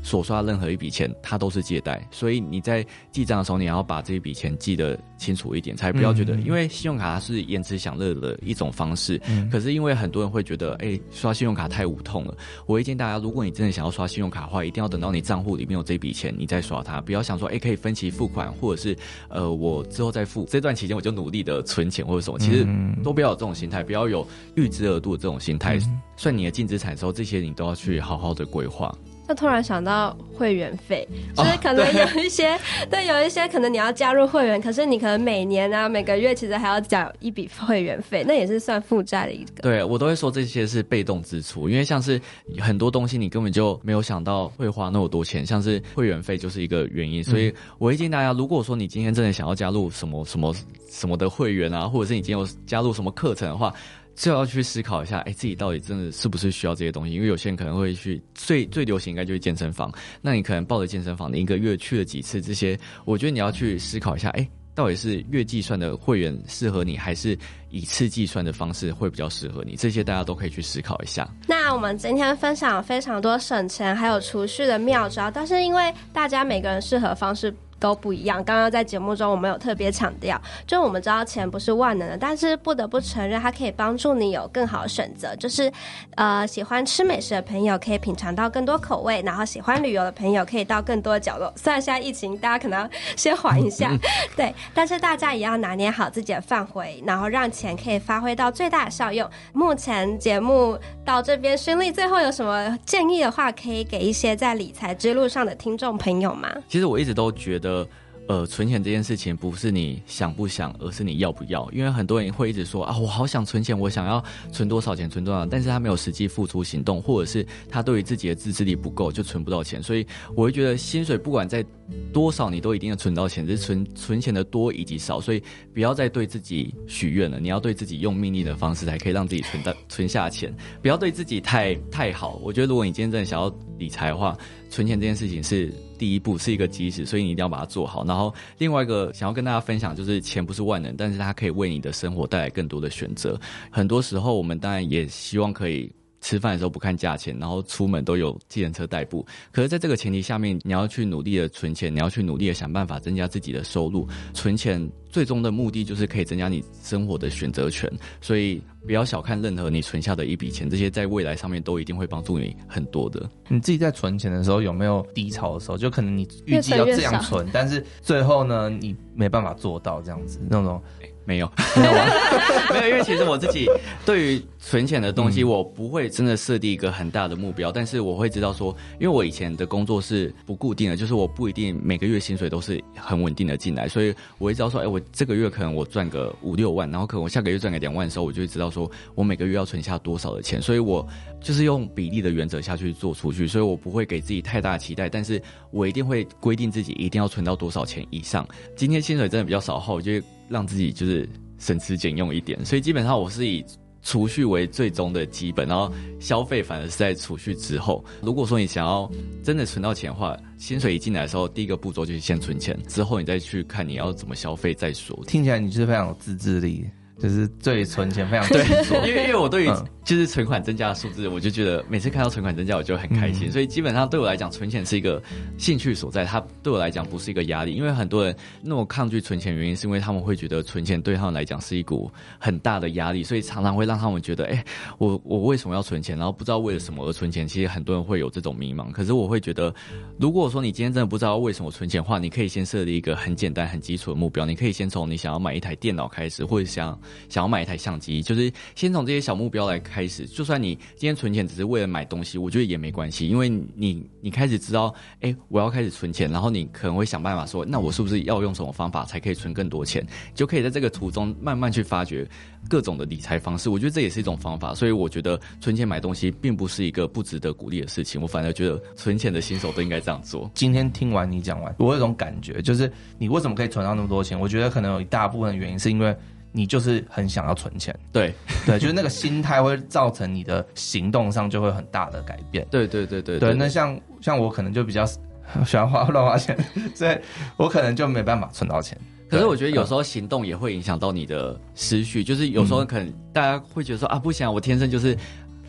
[0.02, 9.20] 所刷任何一笔钱，它都是借贷，所以你在记账的时候，你要把这笔钱记得清楚一点，才不要觉得，因为信用卡它是延迟享乐的一种方式。
[9.28, 9.48] 嗯。
[9.48, 12.36] 可是因为很多人会觉得，哎、欸，刷信用卡太无痛了。
[12.66, 17.00] 我会建议大家，如果你真的想要刷信用卡的话，一定要等到你账户里面有这笔钱，你再刷它。
[17.00, 18.96] 不要想说，哎、欸，可以分期付款，或者是
[19.28, 20.44] 呃，我之后再付。
[20.50, 22.66] 这段期间我就努力的存钱或者什么，其实
[23.04, 24.26] 都不要有这种心态，不要有
[24.56, 25.78] 预支额度的这种心态。
[26.16, 28.92] 算你的净资产的时候，这些你都要去好好的规划。
[29.28, 32.58] 就突然想到会员费，就是可能有一些，哦、
[32.90, 39.62] 对，对，有一些可能你要加入会员，可是你可能每年啊，每个月其实还要缴一笔会员费，那也是算负债的一个。
[39.62, 42.20] 对，我都会说这些是被动支出，因为像是
[42.58, 47.22] 很多东西你根本就没有想到会花那么多钱，像是会员费就是一个原因。
[47.22, 50.54] 所以我会建议大家，如果说你今天真的想要加入什么什么
[50.90, 53.72] 什么的会员啊，或者是你今天有加入什么课程的话。
[54.14, 57.14] 就要去思考一下，哎，自己到底真的是不是需要这些东西？
[57.14, 62.40] 因为有些人可能会去最最流行应该就是健身房，那你可能报的健身房，你一个月去了几次？
[62.40, 67.36] 这些我觉得你要去思考一下，哎，到底是月计算的会员适合你，还是
[67.70, 69.76] 以次计算的方式会比较适合你？
[69.76, 71.28] 这些大家都可以去思考一下。
[71.46, 77.54] 那我们今天分享非常多省钱还有储蓄的妙招，但是因为大家每个人适合方式。
[77.82, 78.42] 都不一样。
[78.44, 85.34] 刚刚在节目中，我们有特别强调，就我们知道钱不是万能的，但是不得不承认，它可以帮助你有更好的选择。
[85.34, 85.70] 就是，
[86.14, 91.52] 呃，喜欢吃美食的朋友可以品尝到更多口味，然后喜欢旅游的朋友可以到更多的角落。
[91.56, 93.90] 虽然现在疫情，大家可能要先缓一下，
[94.36, 99.28] 对，但是大家也要拿捏好自己的范围，然后让钱可以发挥到最大的效用。
[99.52, 106.48] 目前节目到这边，勋利最后有什么建议的话，可以给一些在理财之路上的听众朋友吗？
[106.68, 107.71] 其实我一直都觉得。
[107.72, 107.88] 呃
[108.28, 111.68] 呃，存钱这件事情不是你想不想，而是你要不要。
[111.72, 119.82] 因为很多人会一直说啊，我好想存钱，我想要存多少钱，存多少，但是他没有实际付出行动，或者是他对于自己的自制力不够，就存不到钱。
[119.82, 120.06] 所以
[120.36, 121.64] 我会觉得，薪水不管在
[122.12, 125.20] 多少，你都一定要存到钱，只是存存钱的多以及少。
[125.20, 125.42] 所以
[125.74, 130.54] 不要再对自己许愿了，你要对自己用命令的方式，才可以让自己存到存下钱。
[130.80, 132.40] 不要对自己太太好。
[132.40, 134.38] 我觉得，如果你今天真的想要理财的话，
[134.72, 135.72] 存钱这件事情是。
[135.98, 138.04] 第一步是一个基石，所以你一定要把它做好。
[138.04, 143.40] 然后另外一个想要跟大家分享，就是钱不是万能，但是它可以为你的生活带来更多的选择。
[143.70, 145.88] 很多时候，我们当然也希望可以
[146.22, 149.26] 吃饭的时候不看价钱，然后出门都有计程车代步。
[149.50, 154.08] 可是，在这个前提下面，你要去努力的存钱，你要去努力的想办法增加自己的收入。
[154.32, 157.90] 存钱最终的目的就是可以增加你生活的选择权。
[158.20, 163.28] 所以，不要小看任何你存下的一笔钱，这些在未来上面都一定会帮助你很多的。
[163.48, 165.76] 你自己在存钱的时候有没有低潮的时候？
[165.76, 170.80] 就可能你预计要这样存， 但是最后呢，你没办法做到这样子那种。
[171.24, 172.06] 没有，没有啊，
[172.74, 173.68] 没有，因为其实我自己
[174.04, 191.04] 对于存钱的东西，我不会真的设定一个很大的目标，但是我会知道说，因为我以前的工作是不固定的，就是我不一定每个月薪水都是很稳定的进来，所以我会知道说，哎，我这个月可能我赚个五六万，然后可能我下个月赚个两万的时候，我就会知道说我每个月要存下多少的钱，所以我
[191.40, 195.42] 就是用比例的原则下去做出去，所以我不会给自己太大的期待，但是
[195.72, 198.46] 我一定会规定自己一定要存到多少钱以上。
[198.76, 200.22] 今天薪水真的比较少后，我就会。
[200.48, 203.64] 让自己就是省吃俭用一点，所以基本上我是以
[204.02, 208.04] 储蓄为最终的基本，然后消费反而是在储蓄之后。
[208.20, 209.10] 如果说你想要
[209.42, 215.18] 真的存到钱的话，薪水一进来的时候，第一个步骤就是先存钱，之后你再去看你要怎么消费再说。
[215.26, 216.84] 听起来你就是非常有自制力。
[217.18, 218.64] 就是对存钱非常对，
[219.08, 219.70] 因为因为我对于
[220.04, 223.50] 就是存款增加的数字，我就觉得每次看到存款增加，我就很开心。
[223.50, 225.22] 所以基本上对我来讲，存钱是一个
[225.58, 227.74] 兴趣所在，它对我来讲不是一个压力。
[227.74, 234.64] 因为很多人那么抗拒存钱，原因是因为他们会觉得存钱对他们来讲是一股很大的压力，所以常常会让他们觉得，哎，
[234.98, 236.16] 我我为什么要存钱？
[236.16, 237.46] 然后不知道为了什么而存钱。
[237.46, 238.90] 其实很多人会有这种迷茫。
[238.90, 239.72] 可是我会觉得，
[240.18, 244.44] 如果说你今天真的不知道为什么存钱的话，你可以先设立一个很简单、很基础的目标。
[244.44, 246.98] 你可以先从你想要买一台电脑开始，或者想
[247.28, 250.24] 想要买一台相机，就是先从这些小目标来开始。
[250.26, 260.06] 就算你今天存钱只是为了买东西，我觉得也没关系，因为你你开始知道，哎，我要开始存钱，然后你可能会想办法说，那我是不是要用什么方法才可以存更多钱？
[260.34, 262.26] 就可以在这个途中慢慢去发掘
[262.68, 263.68] 各种的理财方式。
[263.68, 264.74] 我觉得这也是一种方法。
[264.74, 268.20] 所以我觉得存钱买东西并不是一个不值得鼓励的事情。
[268.22, 270.50] 我反而觉得存钱的新手都应该这样做。
[270.54, 274.38] 今天听完你讲完，我有一种感觉，就是你为什么可以存到那么多钱？
[274.40, 276.16] 我觉得可能有一大部分的原因是因为。
[276.52, 278.32] 你就是很想要存钱，对
[278.64, 282.66] 对，就是那个心态会造成你的行动上就会很大的改变。
[282.70, 285.04] 对对对对对，那像像我可能就比较
[285.66, 286.56] 喜欢花乱花钱，
[286.94, 287.18] 所以
[287.56, 288.96] 我可能就没办法存到钱。
[289.28, 295.16] 可是我觉得有时候行动也会影响到你的思绪，就是有时候可能大家会觉得说啊，不行，我天生就是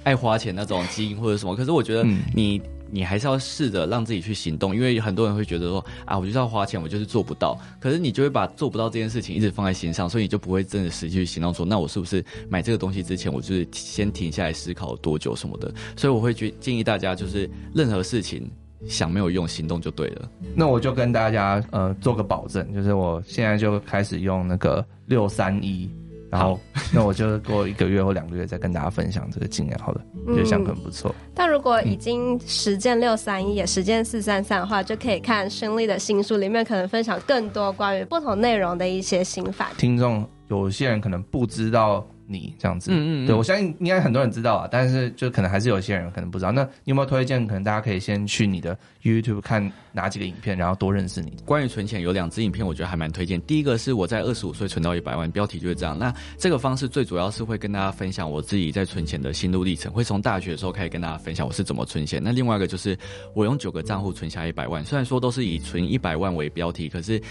[0.04, 1.56] 爱花钱那种基因或者什么。
[1.56, 2.62] 可是我觉得你。
[2.94, 7.60] 你还是要试着让自己去行动，因为很多人会觉得说啊，我就是要花钱，我就是做不到。
[7.80, 15.74] 可是你就会把做不到这件事情一直放在心上，所以你就不会真的实际去行动说，那我是不是买这个东西之前，我就是先停下来思考多久什么的。
[15.98, 18.48] 所以我会觉建议大家，就是任何事情
[18.88, 20.30] 想没有用，行动就对了。
[20.56, 25.90] 那我就跟大家呃做个保证，就是我现在就开始用那个六三一。
[26.34, 26.60] 然后，
[26.92, 31.14] 那我就过一个月或两个月再跟大家分享这个经验，好了，我觉得这样很不错。
[31.36, 39.70] 但如果已经实践六三一，也实践四三三的话，就可以看胜利的新书里面，可能分享更多关于不同内容的一些心法。
[39.78, 42.04] 听众有些人可能不知道。
[42.28, 46.52] 你这样子，嗯嗯，嗯，对，我相信应该很多人知道啊，但是就可能还是有些人可能不知道。
[46.52, 47.46] 那你有没有推荐？
[47.48, 51.34] 可能大家可以先去你的 YouTube 看哪几个影片，然后多认识你。
[51.46, 53.42] 关于存钱有两支影片，我觉得还蛮推荐。
[53.42, 55.98] 第一个是我在二十五岁存到一百万，标题就是这样。
[55.98, 62.22] 那这个方式最主要是会跟大家分享我自己在存钱的心路历程，会从大学的时候开始跟大家分享我是怎么存钱。
[62.24, 62.98] 那另外一个就是
[63.34, 67.22] 我用九个账户存下一百万，虽然说都是以存一百万为标题，可是。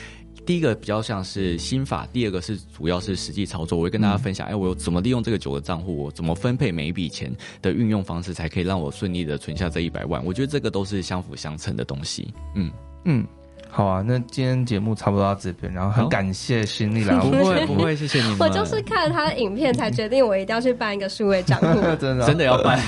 [0.44, 3.78] 第一个比较像是心法，第二个是主要是实际操作。
[3.78, 10.20] 我会跟大家分享，哎，我有怎么利用这个九个账户，我怎么分配每一笔钱的运用方式，才可以让我顺利的存下这一百万。
[10.24, 12.34] 我觉得这个都是相辅相成的东西。
[12.56, 12.72] 嗯
[13.04, 13.24] 嗯，
[13.70, 18.38] 好啊，那今天节目差不多到这边，然后很感谢心力来， 不会 不会，谢谢你们。
[18.40, 21.66] 我就是看了他的影片才决定，我一定要去办一个数位账户，
[22.00, 22.80] 真的真的要办。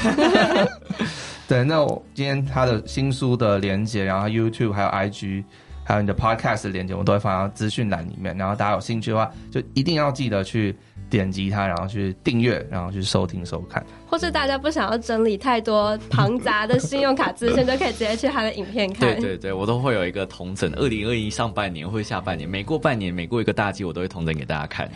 [1.46, 5.44] 对，那我今天他的新书的连接，然后 YouTube 还有 IG。
[5.84, 8.36] 还有你的 Podcast 的链接，我都会放到资讯栏里面。
[8.38, 10.74] 然后大家有兴趣的话，就一定要记得去
[11.10, 13.84] 点击它，然后去订阅，然后去收听收看。
[14.06, 19.14] 或是大家不想要整理太多庞杂的信用卡资讯，就可以直接去他的影片看。
[19.14, 24.90] 对对对，我都会有一个同整，二零二一上半年或下半年，每过半年，每过一个大季，我都会同整给大家看。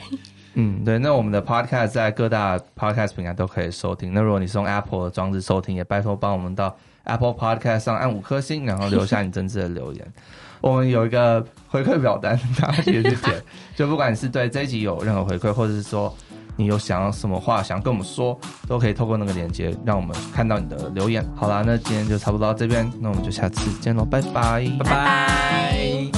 [0.55, 0.99] 嗯，对。
[0.99, 4.15] 那我们的 Podcast 在各大 Podcast 平台都可以收听。
[4.15, 6.75] 那如果你是用 Apple 的装置收听，也拜托帮我们到
[7.05, 10.13] Apple Podcast 上按五颗星，然后留下你真挚的留言。
[10.61, 13.43] 我们有一个回馈表单，大家记得去填。
[13.77, 16.13] 就不管是对这一集有任何回馈，或者是说
[16.57, 21.25] 你有想要什么话想跟我们说，都可以透过那个链接让我们看到你的留言。
[21.37, 26.18] 好啦，那今天就差不多到这边，那我们就下次见喽，拜拜，拜拜。